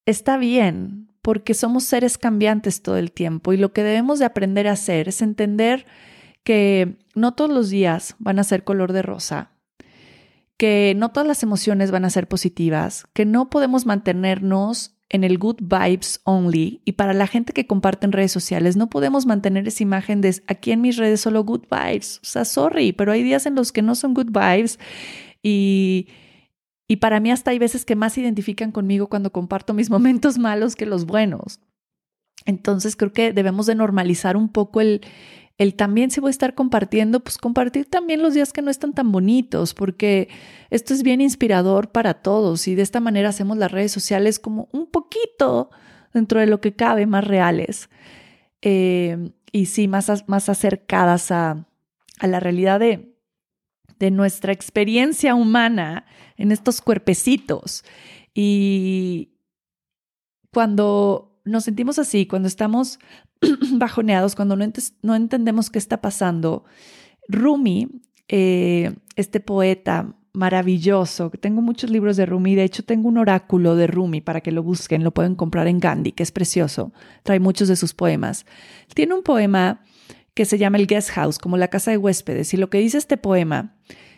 [0.06, 4.68] está bien, porque somos seres cambiantes todo el tiempo y lo que debemos de aprender
[4.68, 5.86] a hacer es entender
[6.44, 9.52] que no todos los días van a ser color de rosa,
[10.58, 15.38] que no todas las emociones van a ser positivas, que no podemos mantenernos en el
[15.38, 16.82] good vibes only.
[16.86, 20.42] Y para la gente que comparte en redes sociales no podemos mantener esa imagen de
[20.48, 23.72] aquí en mis redes solo good vibes, o sea, sorry, pero hay días en los
[23.72, 24.80] que no son good vibes.
[25.44, 26.08] Y
[26.92, 30.38] y para mí hasta hay veces que más se identifican conmigo cuando comparto mis momentos
[30.38, 31.62] malos que los buenos.
[32.46, 35.00] Entonces creo que debemos de normalizar un poco el
[35.62, 38.94] el también se voy a estar compartiendo, pues compartir también los días que no están
[38.94, 40.28] tan bonitos, porque
[40.72, 44.70] esto es bien inspirador para todos y de esta manera hacemos las redes sociales como
[44.72, 45.70] un poquito
[46.16, 47.92] dentro de lo que cabe más reales
[48.64, 51.68] eh, y sí más, más acercadas a,
[52.18, 53.16] a la realidad de,
[54.00, 57.86] de nuestra experiencia humana en estos cuerpecitos.
[58.34, 59.36] Y
[60.52, 63.00] cuando nos sentimos así, cuando estamos
[63.74, 64.66] bajoneados, cuando no,
[65.02, 66.66] no entendemos qué está pasando.
[67.28, 67.88] Rumi,
[68.28, 73.76] eh, este poeta maravilloso, que tengo muchos libros de Rumi, de hecho tengo un oráculo
[73.76, 77.40] de Rumi para que lo busquen, lo pueden comprar en Gandhi, que es precioso, trae
[77.40, 78.46] muchos de sus poemas.
[78.94, 79.82] Tiene un poema
[80.34, 82.98] que se llama el guest house, como la casa de huéspedes, y lo que dice
[82.98, 83.76] este poema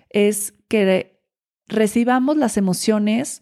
[0.10, 1.20] es que
[1.68, 3.42] recibamos las emociones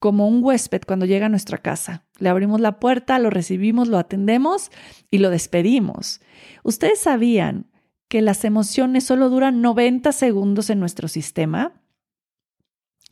[0.00, 2.04] como un huésped cuando llega a nuestra casa.
[2.20, 4.70] Le abrimos la puerta, lo recibimos, lo atendemos
[5.10, 6.20] y lo despedimos.
[6.62, 7.66] ¿Ustedes sabían
[8.08, 11.82] que las emociones solo duran 90 segundos en nuestro sistema?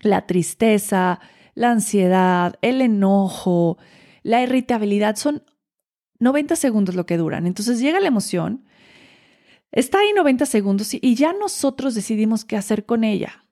[0.00, 1.20] La tristeza,
[1.54, 3.78] la ansiedad, el enojo,
[4.22, 5.42] la irritabilidad son
[6.20, 7.46] 90 segundos lo que duran.
[7.46, 8.64] Entonces llega la emoción,
[9.72, 13.44] está ahí 90 segundos y ya nosotros decidimos qué hacer con ella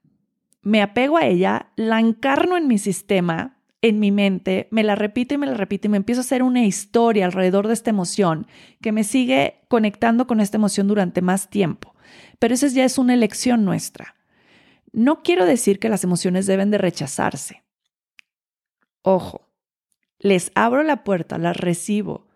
[0.66, 3.55] me apego a ella, la encarno en mi sistema,
[3.88, 6.42] en mi mente, me la repito y me la repito y me empiezo a hacer
[6.42, 8.46] una historia alrededor de esta emoción
[8.80, 11.94] que me sigue conectando con esta emoción durante más tiempo.
[12.38, 14.16] Pero esa ya es una elección nuestra.
[14.92, 17.64] No quiero decir que las emociones deben de rechazarse.
[19.02, 19.48] Ojo,
[20.18, 22.26] les abro la puerta, las recibo,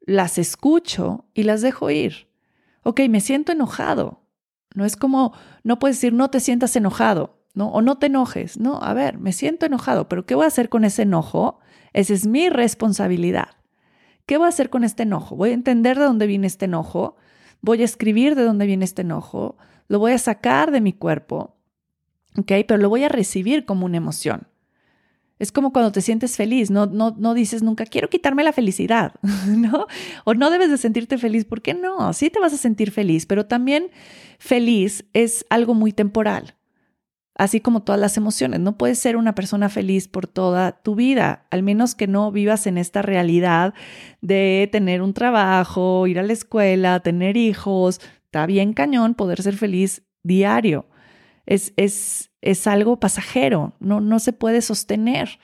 [0.00, 2.28] las escucho y las dejo ir.
[2.82, 4.20] Ok, me siento enojado.
[4.74, 7.43] No es como, no puedes decir, no te sientas enojado.
[7.56, 10.68] O no te enojes, no, a ver, me siento enojado, pero ¿qué voy a hacer
[10.68, 11.60] con ese enojo?
[11.92, 13.50] Esa es mi responsabilidad.
[14.26, 15.36] ¿Qué voy a hacer con este enojo?
[15.36, 17.16] Voy a entender de dónde viene este enojo,
[17.60, 21.56] voy a escribir de dónde viene este enojo, lo voy a sacar de mi cuerpo,
[22.36, 22.50] ¿ok?
[22.66, 24.48] Pero lo voy a recibir como una emoción.
[25.38, 29.14] Es como cuando te sientes feliz, no, no, no dices nunca, quiero quitarme la felicidad,
[29.46, 29.86] ¿no?
[30.24, 32.12] O no debes de sentirte feliz, ¿por qué no?
[32.14, 33.90] Sí te vas a sentir feliz, pero también
[34.38, 36.56] feliz es algo muy temporal
[37.36, 38.60] así como todas las emociones.
[38.60, 42.66] No puedes ser una persona feliz por toda tu vida, al menos que no vivas
[42.66, 43.74] en esta realidad
[44.20, 48.00] de tener un trabajo, ir a la escuela, tener hijos.
[48.24, 50.86] Está bien cañón poder ser feliz diario.
[51.46, 55.38] Es, es, es algo pasajero, no, no se puede sostener.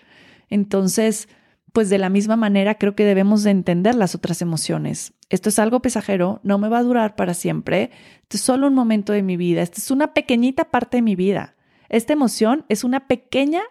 [0.49, 1.29] Entonces,
[1.73, 5.13] pues de la misma manera creo que debemos de entender las otras emociones.
[5.29, 7.91] Esto es algo pasajero, no me va a durar para siempre,
[8.23, 11.15] esto es solo un momento de mi vida, esta es una pequeñita parte de mi
[11.15, 11.55] vida.
[11.91, 13.63] Esta emoción es una pequeña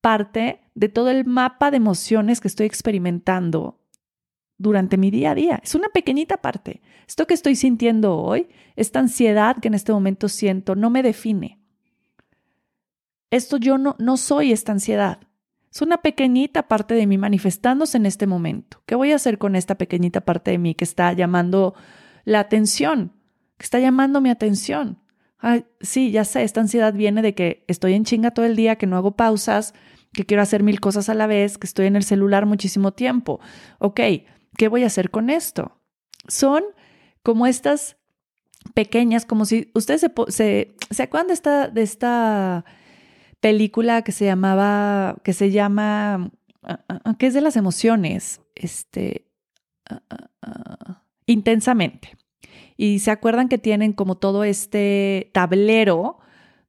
[0.00, 3.78] parte de todo el mapa de emociones que estoy experimentando
[4.56, 5.60] durante mi día a día.
[5.62, 6.80] Es una pequeñita parte.
[7.06, 11.60] Esto que estoy sintiendo hoy, esta ansiedad que en este momento siento, no me define.
[13.30, 15.20] Esto yo no, no soy esta ansiedad.
[15.70, 18.82] Es una pequeñita parte de mí manifestándose en este momento.
[18.86, 21.74] ¿Qué voy a hacer con esta pequeñita parte de mí que está llamando
[22.24, 23.12] la atención?
[23.58, 24.99] Que está llamando mi atención
[25.80, 28.86] sí, ya sé, esta ansiedad viene de que estoy en chinga todo el día, que
[28.86, 29.74] no hago pausas,
[30.12, 33.40] que quiero hacer mil cosas a la vez, que estoy en el celular muchísimo tiempo.
[33.78, 34.00] Ok,
[34.56, 35.80] ¿qué voy a hacer con esto?
[36.28, 36.62] Son
[37.22, 37.96] como estas
[38.74, 42.64] pequeñas, como si ustedes se, se, acuerdan de esta, de esta
[43.40, 46.30] película que se llamaba, que se llama,
[46.62, 48.40] ah, ah, ah, ¿qué es de las emociones?
[48.54, 49.26] Este,
[51.26, 52.16] intensamente.
[52.82, 56.18] Y se acuerdan que tienen como todo este tablero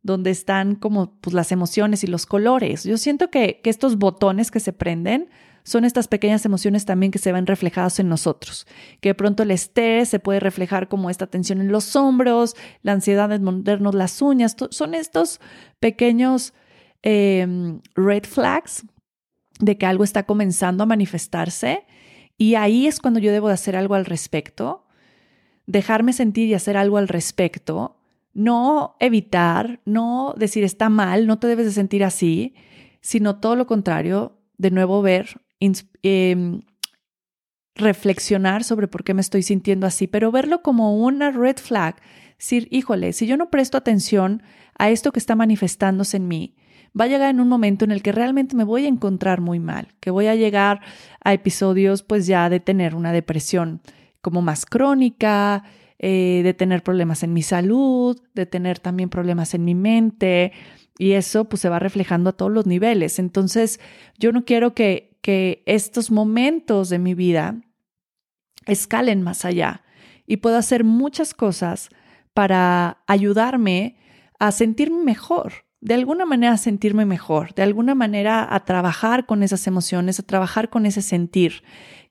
[0.04, 2.84] donde están como pues, las emociones y los colores.
[2.84, 5.30] Yo siento que, que estos botones que se prenden
[5.63, 8.67] son estas pequeñas emociones también que se ven reflejadas en nosotros,
[9.00, 12.91] que de pronto el estrés se puede reflejar como esta tensión en los hombros, la
[12.91, 15.39] ansiedad de mordernos las uñas, son estos
[15.80, 16.54] pequeños
[17.04, 18.86] em, red flags
[19.62, 21.86] de que algo está comenzando a manifestarse
[22.38, 24.88] y ahí es cuando yo debo de hacer algo al respecto
[25.72, 27.98] dejarme sentir y hacer algo al respecto,
[28.34, 32.54] no evitar, no decir está mal, no te debes de sentir así,
[33.00, 36.62] sino todo lo contrario, de nuevo ver, em,
[37.76, 41.96] reflexionar sobre por qué me estoy sintiendo así, pero verlo como una red flag.
[42.38, 44.44] Decir, híjole, si yo no presto atención
[44.78, 46.56] a esto que está manifestándose en mí,
[47.00, 49.60] va a llegar en un momento en el que realmente me voy a encontrar muy
[49.60, 50.82] mal, que voy a llegar
[51.24, 53.82] a episodios pues ya de tener una depresión
[54.22, 55.64] como más crónica,
[56.00, 60.52] eh, de tener problemas en mi salud, de tener también problemas en mi mente
[60.98, 63.20] y eso pues se va reflejando a todos los niveles.
[63.20, 63.80] Entonces
[64.18, 67.62] yo no quiero que, que estos momentos de mi vida
[68.66, 69.84] escalen más allá
[70.26, 71.90] y puedo hacer muchas cosas
[72.34, 73.98] para ayudarme
[74.40, 79.44] a sentirme mejor, de alguna manera a sentirme mejor, de alguna manera a trabajar con
[79.44, 81.64] esas emociones, a trabajar con ese sentir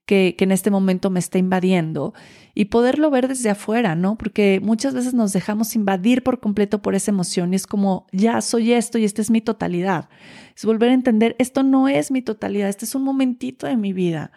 [0.07, 2.15] que, en este momento me está invadiendo
[2.55, 4.19] y poderlo ver desde afuera, ¿no?
[4.19, 8.41] Porque muchas veces nos dejamos invadir por completo por esa emoción y es como, ya
[8.41, 10.09] soy esto y esta es mi totalidad.
[10.57, 13.93] Es volver a entender, esto no es mi totalidad, este es un momentito de mi
[13.93, 14.33] vida.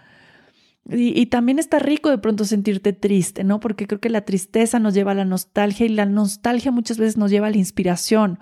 [0.89, 3.62] Y, y, también está rico de pronto sentirte triste, ¿no?
[3.62, 7.15] Porque creo que la tristeza nos lleva a la nostalgia y la nostalgia muchas veces
[7.15, 8.38] nos lleva a la inspiración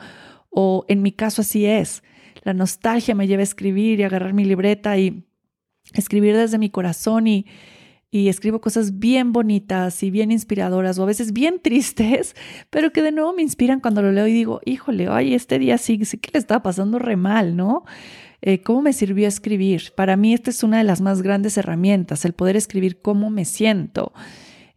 [0.50, 2.04] o en mi caso así es.
[2.44, 5.26] La nostalgia me lleva a escribir y agarrar mi libreta y
[5.94, 7.46] escribir desde mi corazón y,
[8.12, 12.36] y escribo cosas bien bonitas y bien inspiradoras o a veces bien tristes,
[12.70, 15.78] pero que de nuevo me inspiran cuando lo leo y digo, híjole, ay, este día
[15.78, 17.86] sí, sí que le estaba pasando re mal, ¿no?
[18.42, 19.94] Eh, ¿Cómo me sirvió escribir?
[19.96, 23.46] Para mí esta es una de las más grandes herramientas, el poder escribir cómo me
[23.46, 24.14] siento,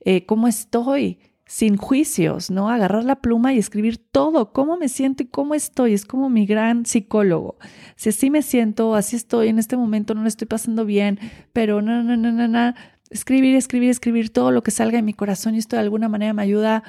[0.04, 2.70] eh, cómo estoy, sin juicios, ¿no?
[2.70, 5.92] Agarrar la pluma y escribir todo, cómo me siento y cómo estoy.
[5.92, 7.58] Es como mi gran psicólogo.
[7.96, 11.18] Si así me siento, así estoy, en este momento no lo estoy pasando bien,
[11.52, 12.74] pero no, no, no, no, no.
[13.10, 16.32] Escribir, escribir, escribir todo lo que salga de mi corazón y esto de alguna manera
[16.32, 16.82] me ayuda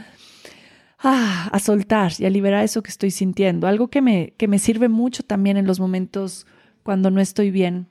[0.99, 3.67] a, a soltar y a liberar eso que estoy sintiendo.
[3.67, 6.47] Algo que me, que me sirve mucho también en los momentos
[6.83, 7.89] cuando no estoy bien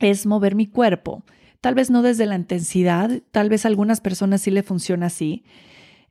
[0.00, 1.22] es mover mi cuerpo.
[1.60, 5.44] Tal vez no desde la intensidad, tal vez a algunas personas sí le funciona así,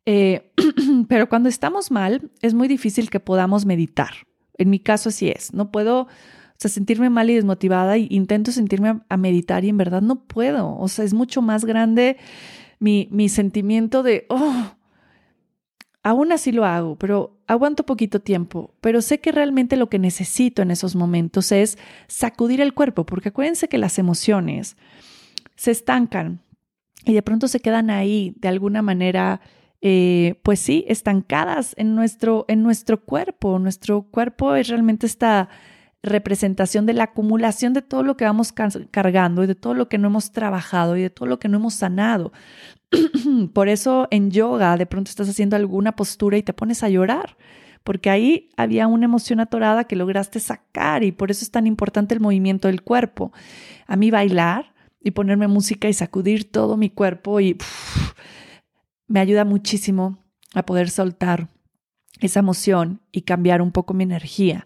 [0.05, 0.51] eh,
[1.07, 4.11] pero cuando estamos mal, es muy difícil que podamos meditar.
[4.57, 5.53] En mi caso así es.
[5.53, 6.07] No puedo
[6.57, 10.77] sentirme mal y desmotivada e intento sentirme a, meditar y en verdad no puedo.
[10.77, 12.17] O sea, es mucho más grande
[12.79, 14.75] mi, mi sentimiento de, oh,
[16.03, 18.73] aún así lo hago, pero aguanto poquito tiempo.
[18.81, 23.29] Pero sé que realmente lo que necesito en esos momentos es sacudir el cuerpo, porque
[23.29, 24.77] acuérdense que las emociones
[25.55, 26.41] se estancan
[27.05, 29.41] y de pronto se quedan ahí de alguna manera
[29.85, 33.59] eh, pues sí, estancadas en nuestro, en nuestro cuerpo.
[33.59, 35.49] Nuestro cuerpo es realmente esta
[36.01, 39.97] representación de la acumulación de todo lo que vamos cargando y de todo lo que
[39.97, 42.31] no hemos trabajado y de todo lo que no hemos sanado.
[43.53, 47.35] Por eso en yoga de pronto estás haciendo alguna postura y te pones a llorar,
[47.83, 52.13] porque ahí había una emoción atorada que lograste sacar y por eso es tan importante
[52.13, 53.33] el movimiento del cuerpo.
[53.87, 57.57] A mí bailar y ponerme música y sacudir todo mi cuerpo y
[59.13, 60.17] me ayuda muchísimo
[60.56, 61.47] a poder soltar
[62.19, 64.65] esa emoción y cambiar un poco mi energía.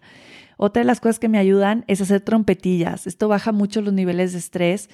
[0.56, 3.06] Otra de las cosas que me ayudan es hacer trompetillas.
[3.06, 4.88] Esto baja mucho los niveles de estrés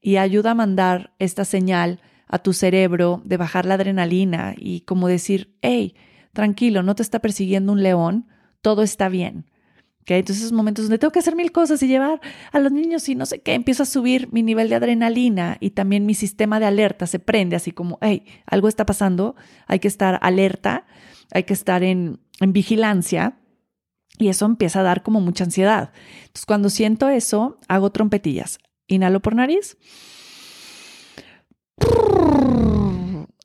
[0.00, 5.08] y ayuda a mandar esta señal a tu cerebro de bajar la adrenalina y como
[5.08, 5.96] decir, hey,
[6.32, 8.28] tranquilo, no te está persiguiendo un león,
[8.62, 9.49] todo está bien.
[10.06, 13.14] Entonces, esos momentos donde tengo que hacer mil cosas y llevar a los niños y
[13.14, 16.66] no sé qué, empiezo a subir mi nivel de adrenalina y también mi sistema de
[16.66, 19.36] alerta se prende así como, hey, algo está pasando,
[19.66, 20.86] hay que estar alerta,
[21.32, 23.38] hay que estar en, en vigilancia
[24.18, 25.92] y eso empieza a dar como mucha ansiedad.
[26.22, 28.58] Entonces, cuando siento eso, hago trompetillas.
[28.88, 29.78] Inhalo por nariz.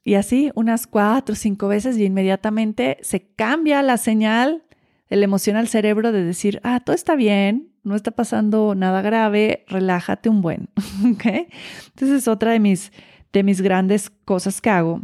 [0.03, 4.64] Y así unas cuatro o cinco veces y inmediatamente se cambia la señal
[5.09, 9.65] el emoción al cerebro de decir, ah, todo está bien, no está pasando nada grave,
[9.67, 10.69] relájate un buen.
[11.13, 11.47] ¿Okay?
[11.87, 12.91] Entonces es otra de mis,
[13.31, 15.01] de mis grandes cosas que hago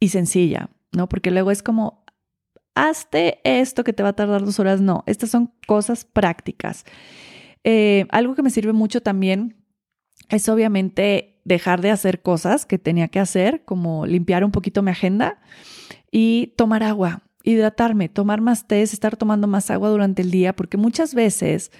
[0.00, 1.08] y sencilla, ¿no?
[1.08, 2.04] Porque luego es como,
[2.74, 4.80] hazte esto que te va a tardar dos horas.
[4.80, 6.84] No, estas son cosas prácticas.
[7.64, 9.56] Eh, algo que me sirve mucho también
[10.28, 14.90] es obviamente dejar de hacer cosas que tenía que hacer, como limpiar un poquito mi
[14.90, 15.40] agenda
[16.10, 20.76] y tomar agua hidratarme, tomar más té, estar tomando más agua durante el día, porque
[20.76, 21.70] muchas veces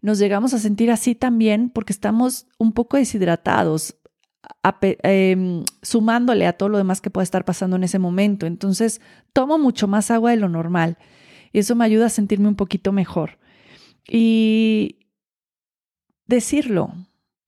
[0.00, 3.96] nos llegamos a sentir así también porque estamos un poco deshidratados,
[4.80, 8.46] em, sumándole a todo lo demás que puede estar pasando en ese momento.
[8.46, 9.00] Entonces,
[9.32, 10.98] tomo mucho más agua de lo normal
[11.52, 13.38] y eso me ayuda a sentirme un poquito mejor.
[14.08, 15.00] Y
[16.26, 16.94] decirlo,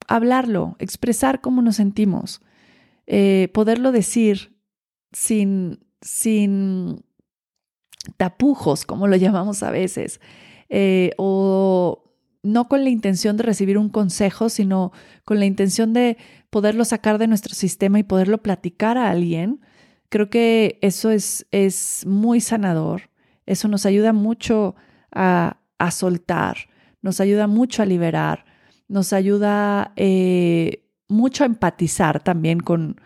[0.09, 2.43] hablarlo, expresar cómo nos sentimos,
[3.07, 4.57] eh, poderlo decir
[5.13, 7.05] sin, sin
[8.17, 10.21] tapujos, como lo llamamos a veces,
[10.69, 12.05] eh, o
[12.43, 14.93] no con la intención de recibir un consejo, sino
[15.25, 16.17] con la intención de
[16.49, 19.61] poderlo sacar de nuestro sistema y poderlo platicar a alguien,
[20.11, 23.11] Creo que eso es, es muy sanador.
[23.47, 24.75] Eso nos ayuda mucho
[25.13, 25.57] a,
[25.93, 26.57] soltar,
[27.01, 28.45] nos ayuda mucho a liberar,
[28.89, 33.01] nos ayuda eh, mucho a empatizar también con,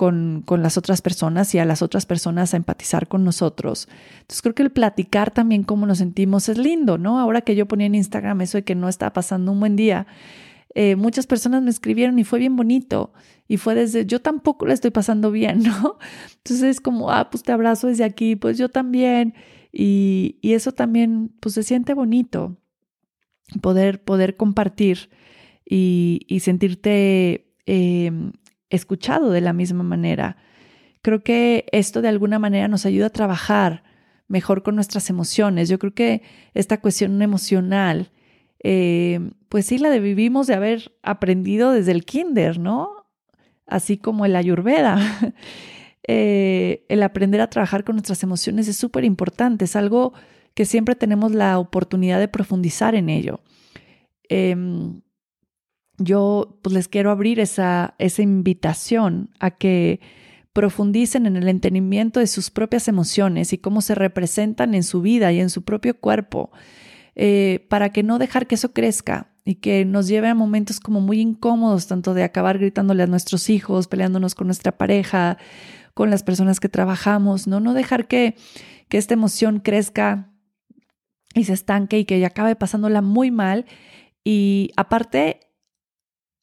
[0.00, 3.86] con, las otras personas y a las otras personas a empatizar con nosotros.
[4.22, 7.20] Entonces creo que el platicar también cómo nos sentimos es lindo, ¿no?
[7.20, 10.06] Ahora que yo ponía en Instagram eso de que no está pasando un buen día,
[10.74, 13.12] eh, muchas personas me escribieron y fue bien bonito.
[13.46, 15.98] Y fue desde, yo tampoco la estoy pasando bien, ¿no?
[16.38, 19.34] Entonces es como, ah, pues te abrazo desde aquí, pues yo también.
[19.70, 22.56] Y, y eso también, pues se siente bonito,
[23.60, 25.10] poder, poder compartir
[25.68, 28.32] y, y sentirte em,
[28.70, 30.36] escuchado de la misma manera.
[31.02, 33.82] Creo que esto de alguna manera nos ayuda a trabajar
[34.28, 35.68] mejor con nuestras emociones.
[35.68, 36.22] Yo creo que
[36.54, 38.10] esta cuestión emocional
[38.62, 43.06] eh, pues sí, la de vivimos de haber aprendido desde el kinder, ¿no?
[43.66, 44.98] Así como el ayurveda.
[46.12, 50.12] Eh, el aprender a trabajar con nuestras emociones es súper importante, es algo
[50.54, 53.40] que siempre tenemos la oportunidad de profundizar en ello.
[54.28, 55.02] Em,
[56.00, 60.00] yo pues les quiero abrir esa, esa invitación a que
[60.52, 65.30] profundicen en el entendimiento de sus propias emociones y cómo se representan en su vida
[65.30, 66.50] y en su propio cuerpo.
[67.14, 71.00] Eh, para que no dejar que eso crezca y que nos lleve a momentos como
[71.00, 75.36] muy incómodos, tanto de acabar gritándole a nuestros hijos, peleándonos con nuestra pareja,
[75.92, 78.36] con las personas que trabajamos, no, no dejar que,
[78.88, 80.32] que esta emoción crezca
[81.34, 83.66] y se estanque y que acabe pasándola muy mal
[84.24, 85.49] y aparte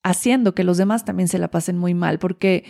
[0.04, 2.64] haciendo que los demás también se la pasen muy mal, porque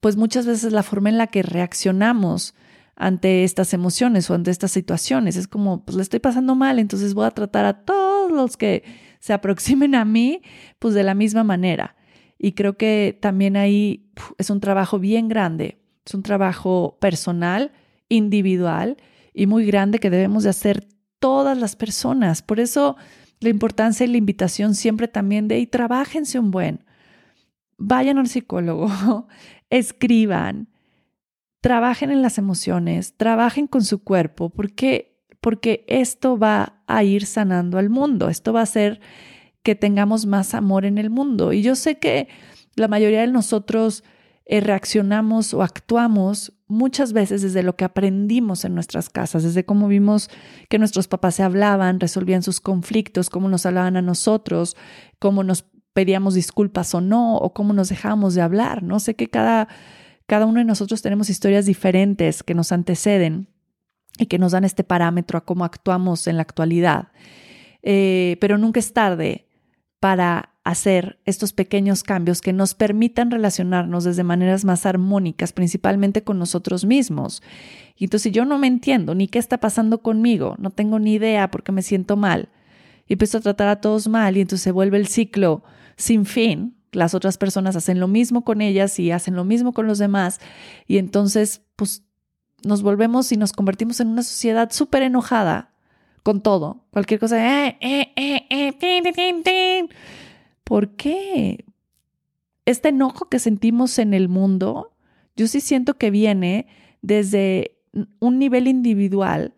[0.00, 2.54] pues muchas veces la forma en la que reaccionamos
[2.96, 5.36] ante estas emociones o ante estas situaciones.
[5.36, 8.84] Es como, pues le estoy pasando mal, entonces voy a tratar a todos los que
[9.20, 10.42] se aproximen a mí,
[10.78, 11.96] pues de la misma manera.
[12.38, 17.72] Y creo que también ahí es un trabajo bien grande, es un trabajo personal,
[18.08, 18.96] individual
[19.32, 20.86] y muy grande que debemos de hacer
[21.18, 22.42] todas las personas.
[22.42, 22.96] Por eso
[23.42, 26.84] la importancia y la invitación siempre también de, y trabajense un buen,
[27.76, 28.88] vayan al psicólogo,
[29.70, 30.68] escriban,
[31.60, 37.78] trabajen en las emociones, trabajen con su cuerpo, porque, porque esto va a ir sanando
[37.78, 39.00] al mundo, esto va a hacer
[39.62, 41.52] que tengamos más amor en el mundo.
[41.52, 42.28] Y yo sé que
[42.74, 44.02] la mayoría de nosotros
[44.44, 49.88] eh, reaccionamos o actuamos muchas veces desde lo que aprendimos en nuestras casas, desde cómo
[49.88, 50.30] vimos
[50.68, 54.76] que nuestros papás se hablaban, resolvían sus conflictos, cómo nos hablaban a nosotros,
[55.18, 58.82] cómo nos pedíamos disculpas o no, o cómo nos dejábamos de hablar.
[58.82, 59.68] No sé que cada
[60.26, 63.48] cada uno de nosotros tenemos historias diferentes que nos anteceden
[64.18, 67.08] y que nos dan este parámetro a cómo actuamos en la actualidad.
[67.82, 69.48] Eh, pero nunca es tarde
[70.02, 76.40] para hacer estos pequeños cambios que nos permitan relacionarnos desde maneras más armónicas, principalmente con
[76.40, 77.40] nosotros mismos.
[77.96, 81.12] Y entonces si yo no me entiendo ni qué está pasando conmigo, no tengo ni
[81.14, 82.48] idea porque me siento mal,
[83.06, 85.62] y empiezo a tratar a todos mal y entonces se vuelve el ciclo
[85.96, 89.86] sin fin, las otras personas hacen lo mismo con ellas y hacen lo mismo con
[89.86, 90.40] los demás.
[90.88, 92.02] Y entonces, pues
[92.64, 95.71] nos volvemos y nos convertimos en una sociedad súper enojada
[96.22, 96.86] con todo.
[96.90, 99.88] Cualquier cosa, eh, eh, eh,
[100.64, 101.64] ¿por qué?
[102.64, 104.96] Este enojo que sentimos en el mundo,
[105.36, 106.66] yo sí siento que viene
[107.00, 107.78] desde
[108.20, 109.54] un nivel individual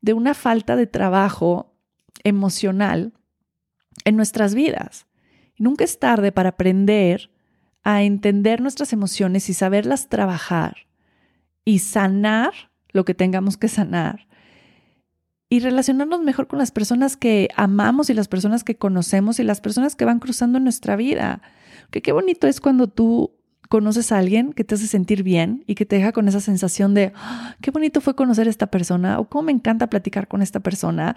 [0.00, 1.74] de una falta de trabajo
[2.22, 3.12] emocional
[4.04, 5.06] en nuestras vidas.
[5.58, 7.30] Nunca es tarde para aprender
[7.82, 10.86] a entender nuestras emociones y saberlas trabajar
[11.64, 12.52] y sanar
[12.90, 14.28] lo que tengamos que sanar
[15.54, 19.60] y relacionarnos mejor con las personas que amamos y las personas que conocemos y las
[19.60, 21.42] personas que van cruzando nuestra vida.
[21.92, 23.30] Que qué bonito es cuando tú
[23.68, 26.92] conoces a alguien que te hace sentir bien y que te deja con esa sensación
[26.92, 30.42] de ah, qué bonito fue conocer a esta persona o cómo me encanta platicar con
[30.42, 31.14] esta persona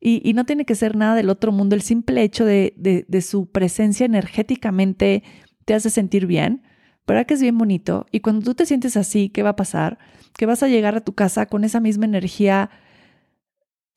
[0.00, 3.46] y, no tiene que ser nada del otro mundo, el simple hecho de, de, su
[3.46, 5.22] presencia energéticamente
[5.64, 6.62] te hace sentir bien,
[7.06, 8.06] ¿verdad que es bien bonito?
[8.10, 9.98] Y cuando tú te sientes así, ¿qué va a pasar?
[10.36, 12.70] Que vas a llegar a tu casa con esa misma energía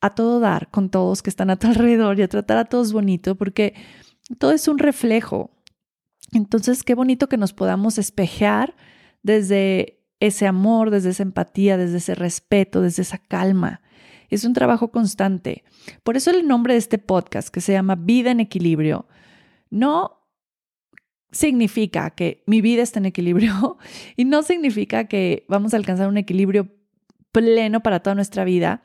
[0.00, 2.92] a todo dar con todos que están a tu alrededor y a tratar a todos
[2.92, 3.74] bonito, porque
[4.38, 5.50] todo es un reflejo.
[6.32, 8.76] Entonces, qué bonito que nos podamos espejear
[9.22, 13.80] desde ese amor, desde esa empatía, desde ese respeto, desde esa calma.
[14.28, 15.64] Es un trabajo constante.
[16.04, 19.08] Por eso el nombre de este podcast, que se llama Vida en Equilibrio,
[19.70, 20.20] no
[21.32, 23.78] significa que mi vida está en equilibrio
[24.16, 26.68] y no significa que vamos a alcanzar un equilibrio
[27.32, 28.82] pleno para toda nuestra vida.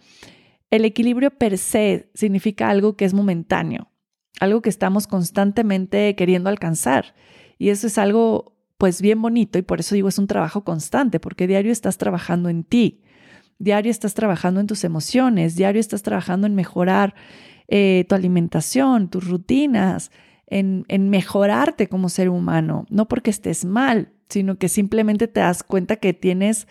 [0.69, 3.91] El equilibrio per se significa algo que es momentáneo,
[4.39, 7.15] algo que estamos constantemente queriendo alcanzar.
[7.57, 11.19] Y eso es algo pues bien bonito y por eso digo es un trabajo constante,
[11.19, 13.03] porque diario estás trabajando en ti,
[13.57, 17.15] diario estás trabajando en tus emociones, diario estás trabajando en mejorar
[17.67, 20.11] eh, tu alimentación, tus rutinas,
[20.47, 25.63] en, en mejorarte como ser humano, no porque estés mal, sino que simplemente te das
[25.63, 26.67] cuenta que tienes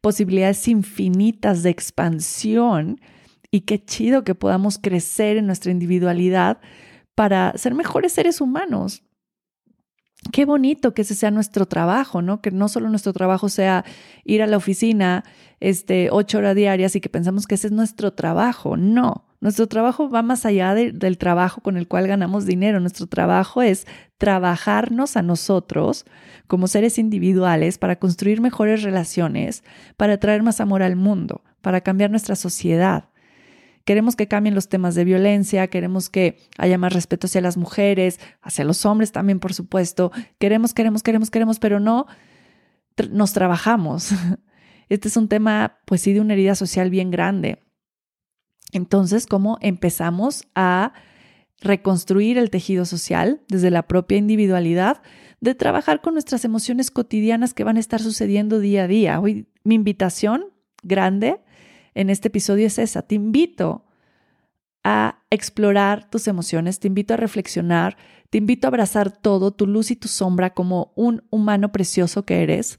[0.00, 3.00] posibilidades infinitas de expansión
[3.50, 6.58] y qué chido que podamos crecer en nuestra individualidad
[7.14, 9.02] para ser mejores seres humanos.
[10.32, 12.40] Qué bonito que ese sea nuestro trabajo, ¿no?
[12.40, 13.84] Que no solo nuestro trabajo sea
[14.24, 15.24] ir a la oficina
[15.60, 18.76] este, ocho horas diarias y que pensamos que ese es nuestro trabajo.
[18.76, 22.80] No, nuestro trabajo va más allá del trabajo con el cual ganamos dinero.
[22.80, 23.86] Nuestro trabajo es
[24.18, 26.06] trabajarnos a nosotros
[26.46, 29.62] como seres individuales para construir mejores relaciones,
[29.96, 33.10] para traer más amor al mundo, para cambiar nuestra sociedad.
[33.86, 38.18] Queremos que cambien los temas de violencia, queremos que haya más respeto hacia las mujeres,
[38.42, 40.10] hacia los hombres también, por supuesto.
[40.40, 42.06] Queremos, queremos, queremos, queremos, pero no
[43.10, 44.10] nos trabajamos.
[44.88, 47.58] Este es un tema, pues sí, de una herida social bien grande.
[48.72, 50.92] Entonces, ¿cómo empezamos a
[51.60, 55.02] reconstruir el tejido social desde la propia individualidad,
[55.40, 59.20] de trabajar con nuestras emociones cotidianas que van a estar sucediendo día a día?
[59.20, 60.44] Hoy mi invitación
[60.84, 61.40] grande
[61.96, 63.02] en este episodio es esa.
[63.02, 63.84] Te invito
[64.84, 67.96] a explorar tus emociones, te invito a reflexionar,
[68.30, 72.42] te invito a abrazar todo, tu luz y tu sombra como un humano precioso que
[72.42, 72.78] eres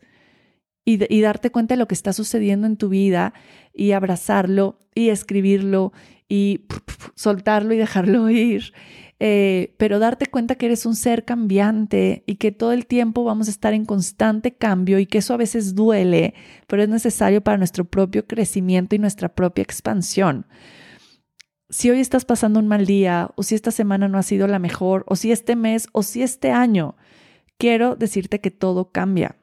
[0.86, 3.34] y, darte cuenta de lo que está sucediendo en tu vida
[3.74, 5.92] y abrazarlo y escribirlo
[6.30, 6.66] y
[7.14, 8.74] soltarlo y dejarlo ir.
[9.20, 13.48] Eh, pero darte cuenta que eres un ser cambiante y que todo el tiempo vamos
[13.48, 16.36] a estar en constante cambio y que eso a veces duele,
[16.68, 20.46] pero es necesario para nuestro propio crecimiento y nuestra propia expansión.
[21.70, 24.60] Si hoy estás pasando un mal día o si esta semana no ha sido la
[24.60, 26.96] mejor o si este mes o si este año,
[27.58, 29.36] quiero decirte que todo cambia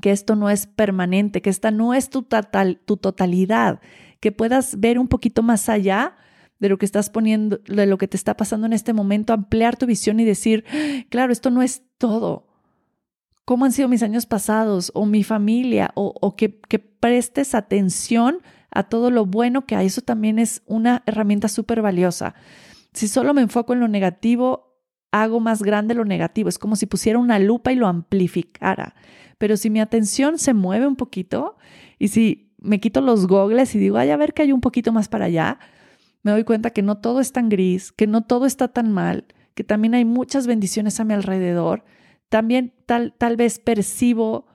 [0.00, 3.80] que esto no es permanente, que esta no es tu, total, tu totalidad,
[4.20, 6.16] que puedas ver un poquito más allá
[6.58, 9.76] de lo que estás poniendo, de lo que te está pasando en este momento, ampliar
[9.76, 10.64] tu visión y decir,
[11.08, 12.46] claro, esto no es todo.
[13.44, 15.90] ¿Cómo han sido mis años pasados o mi familia?
[15.94, 19.86] O, que, que prestes atención a todo lo bueno que hay.
[19.86, 22.34] Eso también es una herramienta súper valiosa.
[22.92, 24.82] Si solo me enfoco en lo negativo,
[25.12, 26.50] hago más grande lo negativo.
[26.50, 28.94] Es como si pusiera una lupa y lo amplificara.
[29.38, 31.56] Pero si mi atención se mueve un poquito
[31.98, 34.92] y si me quito los gogles y digo, ay, a ver que hay un poquito
[34.92, 35.58] más para allá,
[36.28, 39.24] me doy cuenta que no todo es tan gris, que no todo está tan mal,
[39.54, 41.84] que también hay muchas bendiciones a mi alrededor.
[42.28, 44.46] También tal, tal vez percibo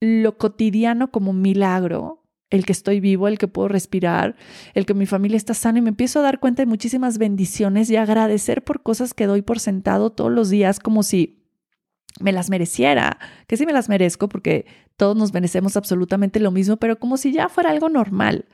[0.00, 4.36] lo cotidiano como un milagro, el que estoy vivo, el que puedo respirar,
[4.74, 7.90] el que mi familia está sana y me empiezo a dar cuenta de muchísimas bendiciones
[7.90, 11.42] y agradecer por cosas que doy por sentado todos los días como si
[12.20, 13.18] me las mereciera,
[13.48, 14.66] que sí me las merezco porque
[14.96, 18.46] todos nos merecemos absolutamente lo mismo, pero como si ya fuera algo normal.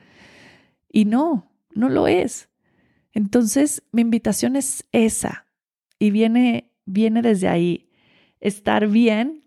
[0.91, 2.49] Y no, no lo es.
[3.13, 5.45] Entonces, mi invitación es esa
[5.99, 7.89] y viene viene desde ahí,
[8.39, 9.43] estar bien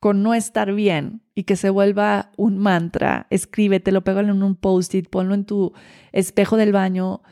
[0.00, 3.26] con no estar bien y que se vuelva un mantra.
[3.30, 5.72] Escríbetelo, pégalo en un post-it, ponlo en tu
[6.12, 7.22] espejo del baño.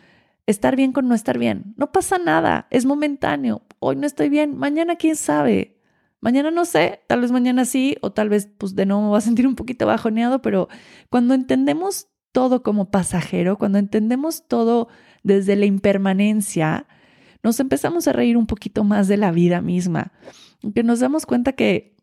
[0.47, 1.75] Estar bien con no estar bien.
[1.77, 3.62] No pasa nada, es momentáneo.
[3.79, 5.79] Hoy no estoy bien, mañana quién sabe.
[6.20, 9.18] Mañana no sé, tal vez mañana sí, o tal vez pues de nuevo me voy
[9.18, 10.68] a sentir un poquito bajoneado, pero
[11.11, 14.89] cuando entendemos todo como pasajero, cuando entendemos todo
[15.22, 16.87] desde la impermanencia,
[17.43, 20.12] nos empezamos a reír un poquito más de la vida misma,
[20.62, 21.97] aunque nos damos cuenta que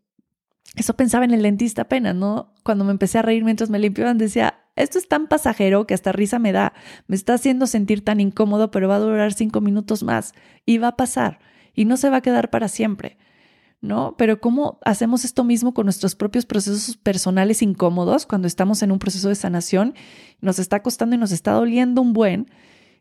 [0.76, 2.54] eso pensaba en el dentista apenas, ¿no?
[2.64, 6.12] Cuando me empecé a reír mientras me limpiaban, decía, esto es tan pasajero que hasta
[6.12, 6.74] risa me da,
[7.08, 10.34] me está haciendo sentir tan incómodo, pero va a durar cinco minutos más
[10.66, 11.40] y va a pasar
[11.74, 13.18] y no se va a quedar para siempre.
[13.82, 14.16] ¿No?
[14.18, 19.00] Pero ¿cómo hacemos esto mismo con nuestros propios procesos personales incómodos cuando estamos en un
[19.00, 19.94] proceso de sanación?
[20.42, 22.48] Nos está costando y nos está doliendo un buen.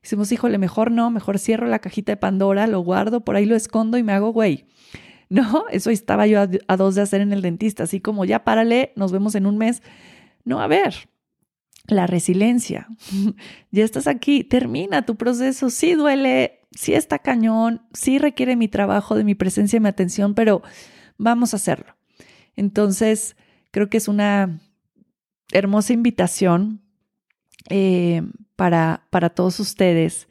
[0.03, 3.57] Decimos, híjole, mejor no, mejor cierro la cajita de Pandora, lo guardo, por ahí lo
[3.57, 4.67] escondo y me hago güey.
[5.31, 8.45] No, eso estaba yo a, a dos de hacer en el dentista, así como ya
[8.45, 9.83] párale, nos vemos en un mes.
[10.47, 11.11] No, a ver,
[11.89, 12.87] la resiliencia.
[13.71, 15.71] ya estás aquí, termina tu proceso.
[15.71, 20.35] Sí duele, sí está cañón, sí requiere mi trabajo, de mi presencia y mi atención,
[20.35, 20.63] pero
[21.17, 21.97] vamos a hacerlo.
[22.55, 23.37] Entonces,
[23.73, 24.61] creo que es una
[25.51, 26.81] hermosa invitación
[27.69, 28.23] eh,
[28.55, 30.29] para, para todos ustedes,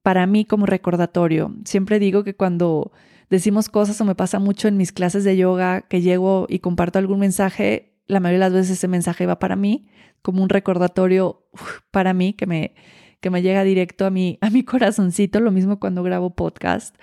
[0.00, 1.54] para mí como recordatorio.
[1.66, 2.90] Siempre digo que cuando
[3.28, 6.98] decimos cosas o me pasa mucho en mis clases de yoga que llego y comparto
[6.98, 9.86] algún mensaje, la mayoría de las veces ese mensaje va para mí,
[10.22, 11.46] como un recordatorio
[11.90, 12.74] para mí que me,
[13.20, 16.96] que me llega directo a mi, a mi corazoncito, lo mismo cuando grabo podcast.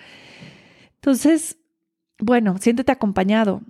[0.96, 1.58] Entonces,
[2.20, 3.62] bueno, siéntete acompañado.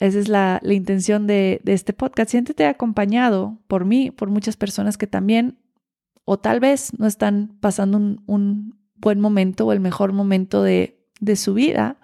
[0.00, 2.30] Esa es la, intención de, este podcast.
[2.30, 5.58] Siéntete acompañado por mí, por muchas personas que también
[6.24, 11.36] o tal vez no están pasando un, buen momento o el mejor momento de, de
[11.36, 11.98] su vida.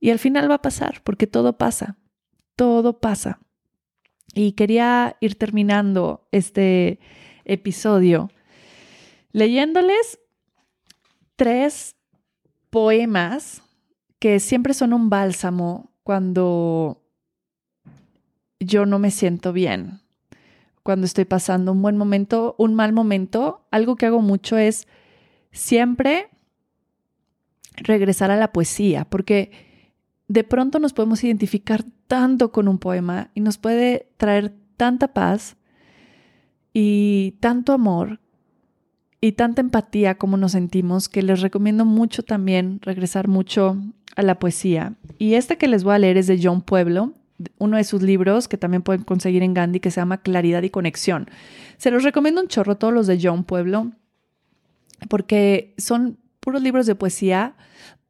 [0.00, 1.98] Y al final va a pasar, porque todo pasa,
[2.56, 3.40] todo pasa.
[4.34, 6.98] Y quería ir terminando este
[7.44, 8.30] episodio
[9.34, 10.20] leyéndoles
[11.36, 11.96] tres
[12.70, 13.62] poemas
[14.20, 17.02] que siempre son un bálsamo cuando
[18.60, 20.00] yo no me siento bien,
[20.82, 23.66] cuando estoy pasando un buen momento, un mal momento.
[23.70, 24.86] Algo que hago mucho es
[25.50, 26.28] siempre
[27.76, 29.50] regresar a la poesía, porque
[30.28, 35.56] de pronto nos podemos identificar tanto con un poema y nos puede traer tanta paz
[36.72, 38.20] y tanto amor
[39.24, 43.78] y tanta empatía como nos sentimos que les recomiendo mucho también regresar mucho
[44.16, 44.96] a la poesía.
[45.16, 47.14] Y este que les voy a leer es de John Pueblo,
[47.56, 50.68] uno de sus libros que también pueden conseguir en Gandhi que se llama Claridad y
[50.68, 51.30] Conexión.
[51.78, 53.92] Se los recomiendo un chorro todos los de John Pueblo
[55.08, 57.56] porque son puros libros de poesía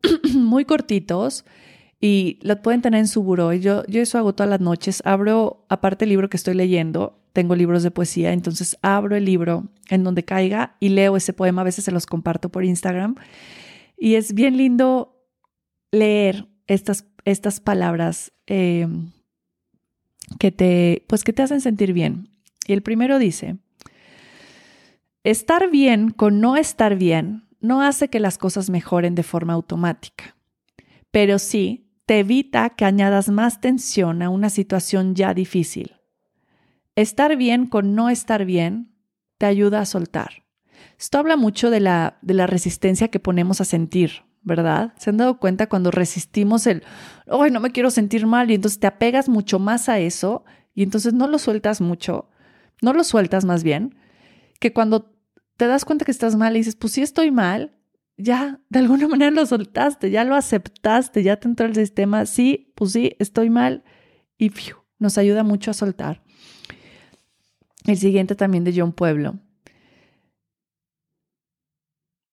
[0.35, 1.45] muy cortitos
[2.01, 3.53] y lo pueden tener en su buró.
[3.53, 5.01] Yo, yo eso hago todas las noches.
[5.05, 9.65] Abro, aparte del libro que estoy leyendo, tengo libros de poesía, entonces abro el libro
[9.91, 11.63] en donde caiga y leo ese poema.
[11.63, 13.17] A veces se los comparto por Instagram.
[13.99, 15.21] Y es bien lindo
[15.91, 18.87] leer estas, estas palabras eh,
[20.39, 22.31] que, te, pues que te hacen sentir bien.
[22.69, 23.57] Y el primero dice,
[25.25, 30.37] estar bien con no estar bien no hace que las cosas mejoren de forma automática,
[31.11, 35.97] pero sí te evita que añadas más tensión a una situación ya difícil.
[36.97, 38.95] Estar bien con no estar bien
[39.39, 40.45] te ayuda a soltar.
[40.99, 44.95] Esto habla mucho de la, de la resistencia que ponemos a sentir, ¿verdad?
[44.99, 46.83] ¿Se han dado cuenta cuando resistimos el,
[47.27, 50.83] ay, no me quiero sentir mal y entonces te apegas mucho más a eso y
[50.83, 52.31] entonces no lo sueltas mucho,
[52.81, 53.97] no lo sueltas más bien,
[54.61, 55.15] que cuando
[55.57, 57.77] te das cuenta que estás mal y dices, pues sí estoy mal,
[58.17, 62.73] ya de alguna manera lo soltaste, ya lo aceptaste, ya te entró el sistema, sí,
[62.77, 63.85] pues sí, estoy mal
[64.39, 64.53] y
[64.99, 66.24] nos ayuda mucho a soltar.
[67.87, 69.39] El siguiente también de John Pueblo.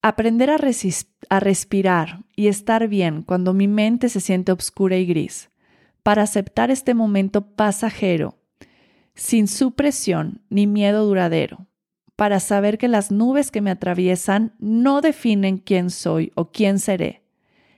[0.02, 5.52] Aprender a, respirar y estar bien cuando mi mente se siente oscura y gris,
[6.02, 8.40] para aceptar este momento pasajero,
[9.14, 11.68] sin supresión ni miedo duradero,
[12.16, 17.22] para saber que las nubes que me atraviesan no definen quién soy o quién seré.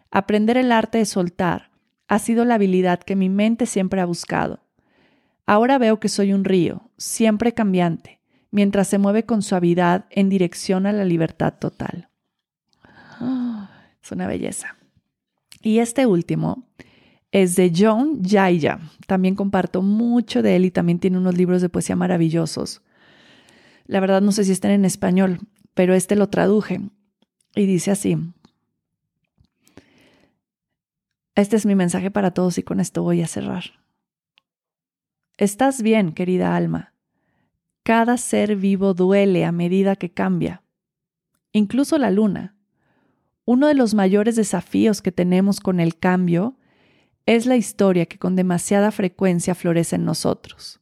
[0.09, 1.71] Aprender el arte de soltar
[2.07, 4.62] ha sido la habilidad que mi mente siempre ha buscado.
[5.45, 8.21] Ahora veo que soy un río, siempre cambiante,
[8.51, 12.09] mientras se mueve con suavidad en dirección a la libertad total.
[14.03, 14.77] es una belleza.
[15.61, 16.67] Y este último
[17.31, 18.79] es de John Jaya.
[19.07, 22.81] También comparto mucho de él y también tiene unos libros de poesía maravillosos.
[23.85, 25.39] La verdad no sé si están en español,
[25.73, 26.81] pero este lo traduje
[27.55, 28.17] y dice así.
[31.35, 33.82] Este es mi mensaje para todos y con esto voy a cerrar.
[35.37, 36.93] Estás bien, querida alma.
[37.81, 40.61] Cada ser vivo duele a medida que cambia.
[41.51, 42.55] Incluso la luna.
[43.43, 46.55] Uno de los mayores desafíos que tenemos con el cambio
[47.25, 50.81] es la historia que con demasiada frecuencia florece en nosotros.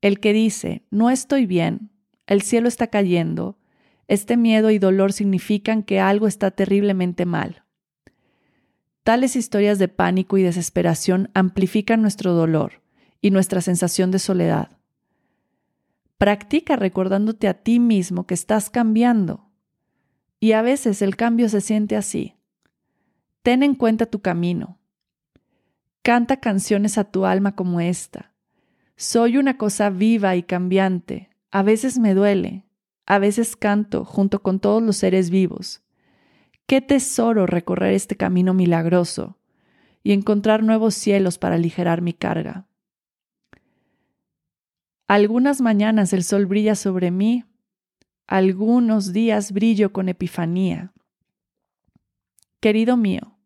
[0.00, 1.90] El que dice, no estoy bien,
[2.26, 3.58] el cielo está cayendo,
[4.06, 7.64] este miedo y dolor significan que algo está terriblemente mal.
[9.02, 12.83] Tales historias de pánico y desesperación amplifican nuestro dolor
[13.24, 14.68] y nuestra sensación de soledad.
[16.18, 19.48] Practica recordándote a ti mismo que estás cambiando.
[20.40, 22.34] Y a veces el cambio se siente así.
[23.40, 24.78] Ten en cuenta tu camino.
[26.02, 28.34] Canta canciones a tu alma como esta.
[28.94, 31.30] Soy una cosa viva y cambiante.
[31.50, 32.66] A veces me duele.
[33.06, 35.82] A veces canto junto con todos los seres vivos.
[36.66, 39.38] Qué tesoro recorrer este camino milagroso
[40.02, 42.66] y encontrar nuevos cielos para aligerar mi carga.
[45.06, 47.44] Algunas mañanas el sol brilla sobre mí,
[48.26, 50.92] algunos días brillo con epifanía.
[52.60, 53.36] Querido mío,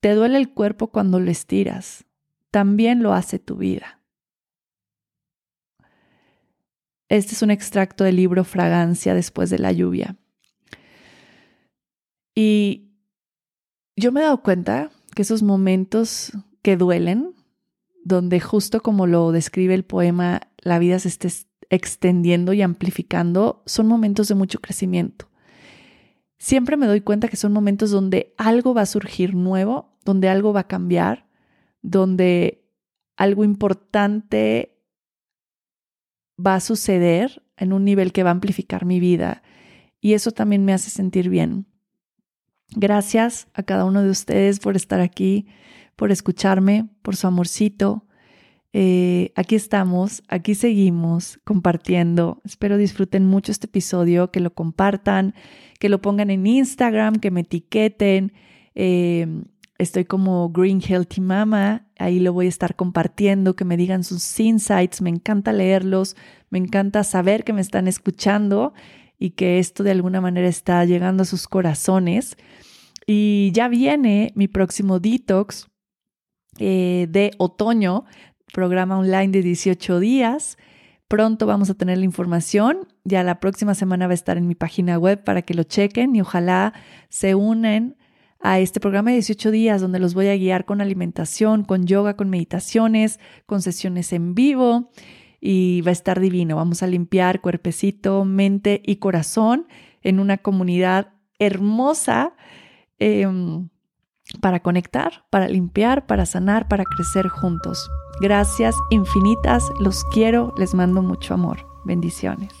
[0.00, 2.04] te duele el cuerpo cuando lo estiras,
[2.50, 4.00] también lo hace tu vida.
[7.08, 10.16] Este es un extracto del libro Fragancia después de la lluvia.
[12.34, 12.90] Y
[13.96, 16.32] yo me he dado cuenta que esos momentos
[16.62, 17.33] que duelen,
[18.04, 21.28] donde justo como lo describe el poema, la vida se esté
[21.70, 25.28] extendiendo y amplificando, son momentos de mucho crecimiento.
[26.38, 30.52] Siempre me doy cuenta que son momentos donde algo va a surgir nuevo, donde algo
[30.52, 31.26] va a cambiar,
[31.80, 32.68] donde
[33.16, 34.78] algo importante
[36.38, 39.42] va a suceder en un nivel que va a amplificar mi vida
[40.00, 41.66] y eso también me hace sentir bien.
[42.76, 45.46] Gracias a cada uno de ustedes por estar aquí,
[45.96, 48.06] por escucharme, por su amorcito.
[48.72, 52.40] Eh, aquí estamos, aquí seguimos compartiendo.
[52.44, 55.34] Espero disfruten mucho este episodio, que lo compartan,
[55.78, 58.32] que lo pongan en Instagram, que me etiqueten.
[58.74, 59.44] Eh,
[59.78, 64.40] estoy como Green Healthy Mama, ahí lo voy a estar compartiendo, que me digan sus
[64.40, 66.16] insights, me encanta leerlos,
[66.50, 68.72] me encanta saber que me están escuchando
[69.18, 72.36] y que esto de alguna manera está llegando a sus corazones.
[73.06, 75.68] Y ya viene mi próximo detox
[76.58, 78.04] eh, de otoño,
[78.52, 80.58] programa online de 18 días.
[81.08, 82.88] Pronto vamos a tener la información.
[83.04, 86.16] Ya la próxima semana va a estar en mi página web para que lo chequen
[86.16, 86.72] y ojalá
[87.08, 87.96] se unen
[88.40, 92.14] a este programa de 18 días donde los voy a guiar con alimentación, con yoga,
[92.14, 94.90] con meditaciones, con sesiones en vivo
[95.40, 96.56] y va a estar divino.
[96.56, 99.66] Vamos a limpiar cuerpecito, mente y corazón
[100.02, 102.34] en una comunidad hermosa
[102.98, 103.68] em,
[104.40, 107.88] para conectar, para limpiar, para sanar, para crecer juntos.
[108.20, 111.66] Gracias infinitas, los quiero, les mando mucho amor.
[111.84, 112.52] Bendiciones.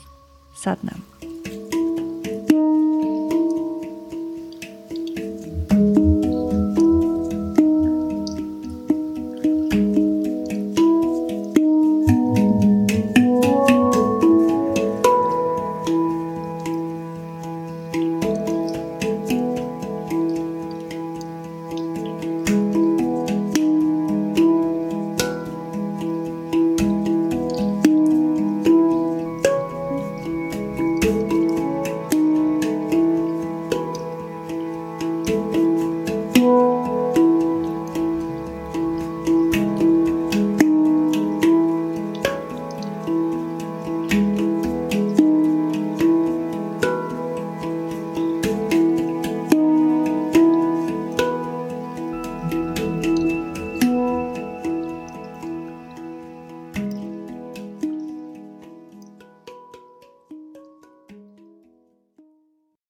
[0.54, 1.00] Satnam.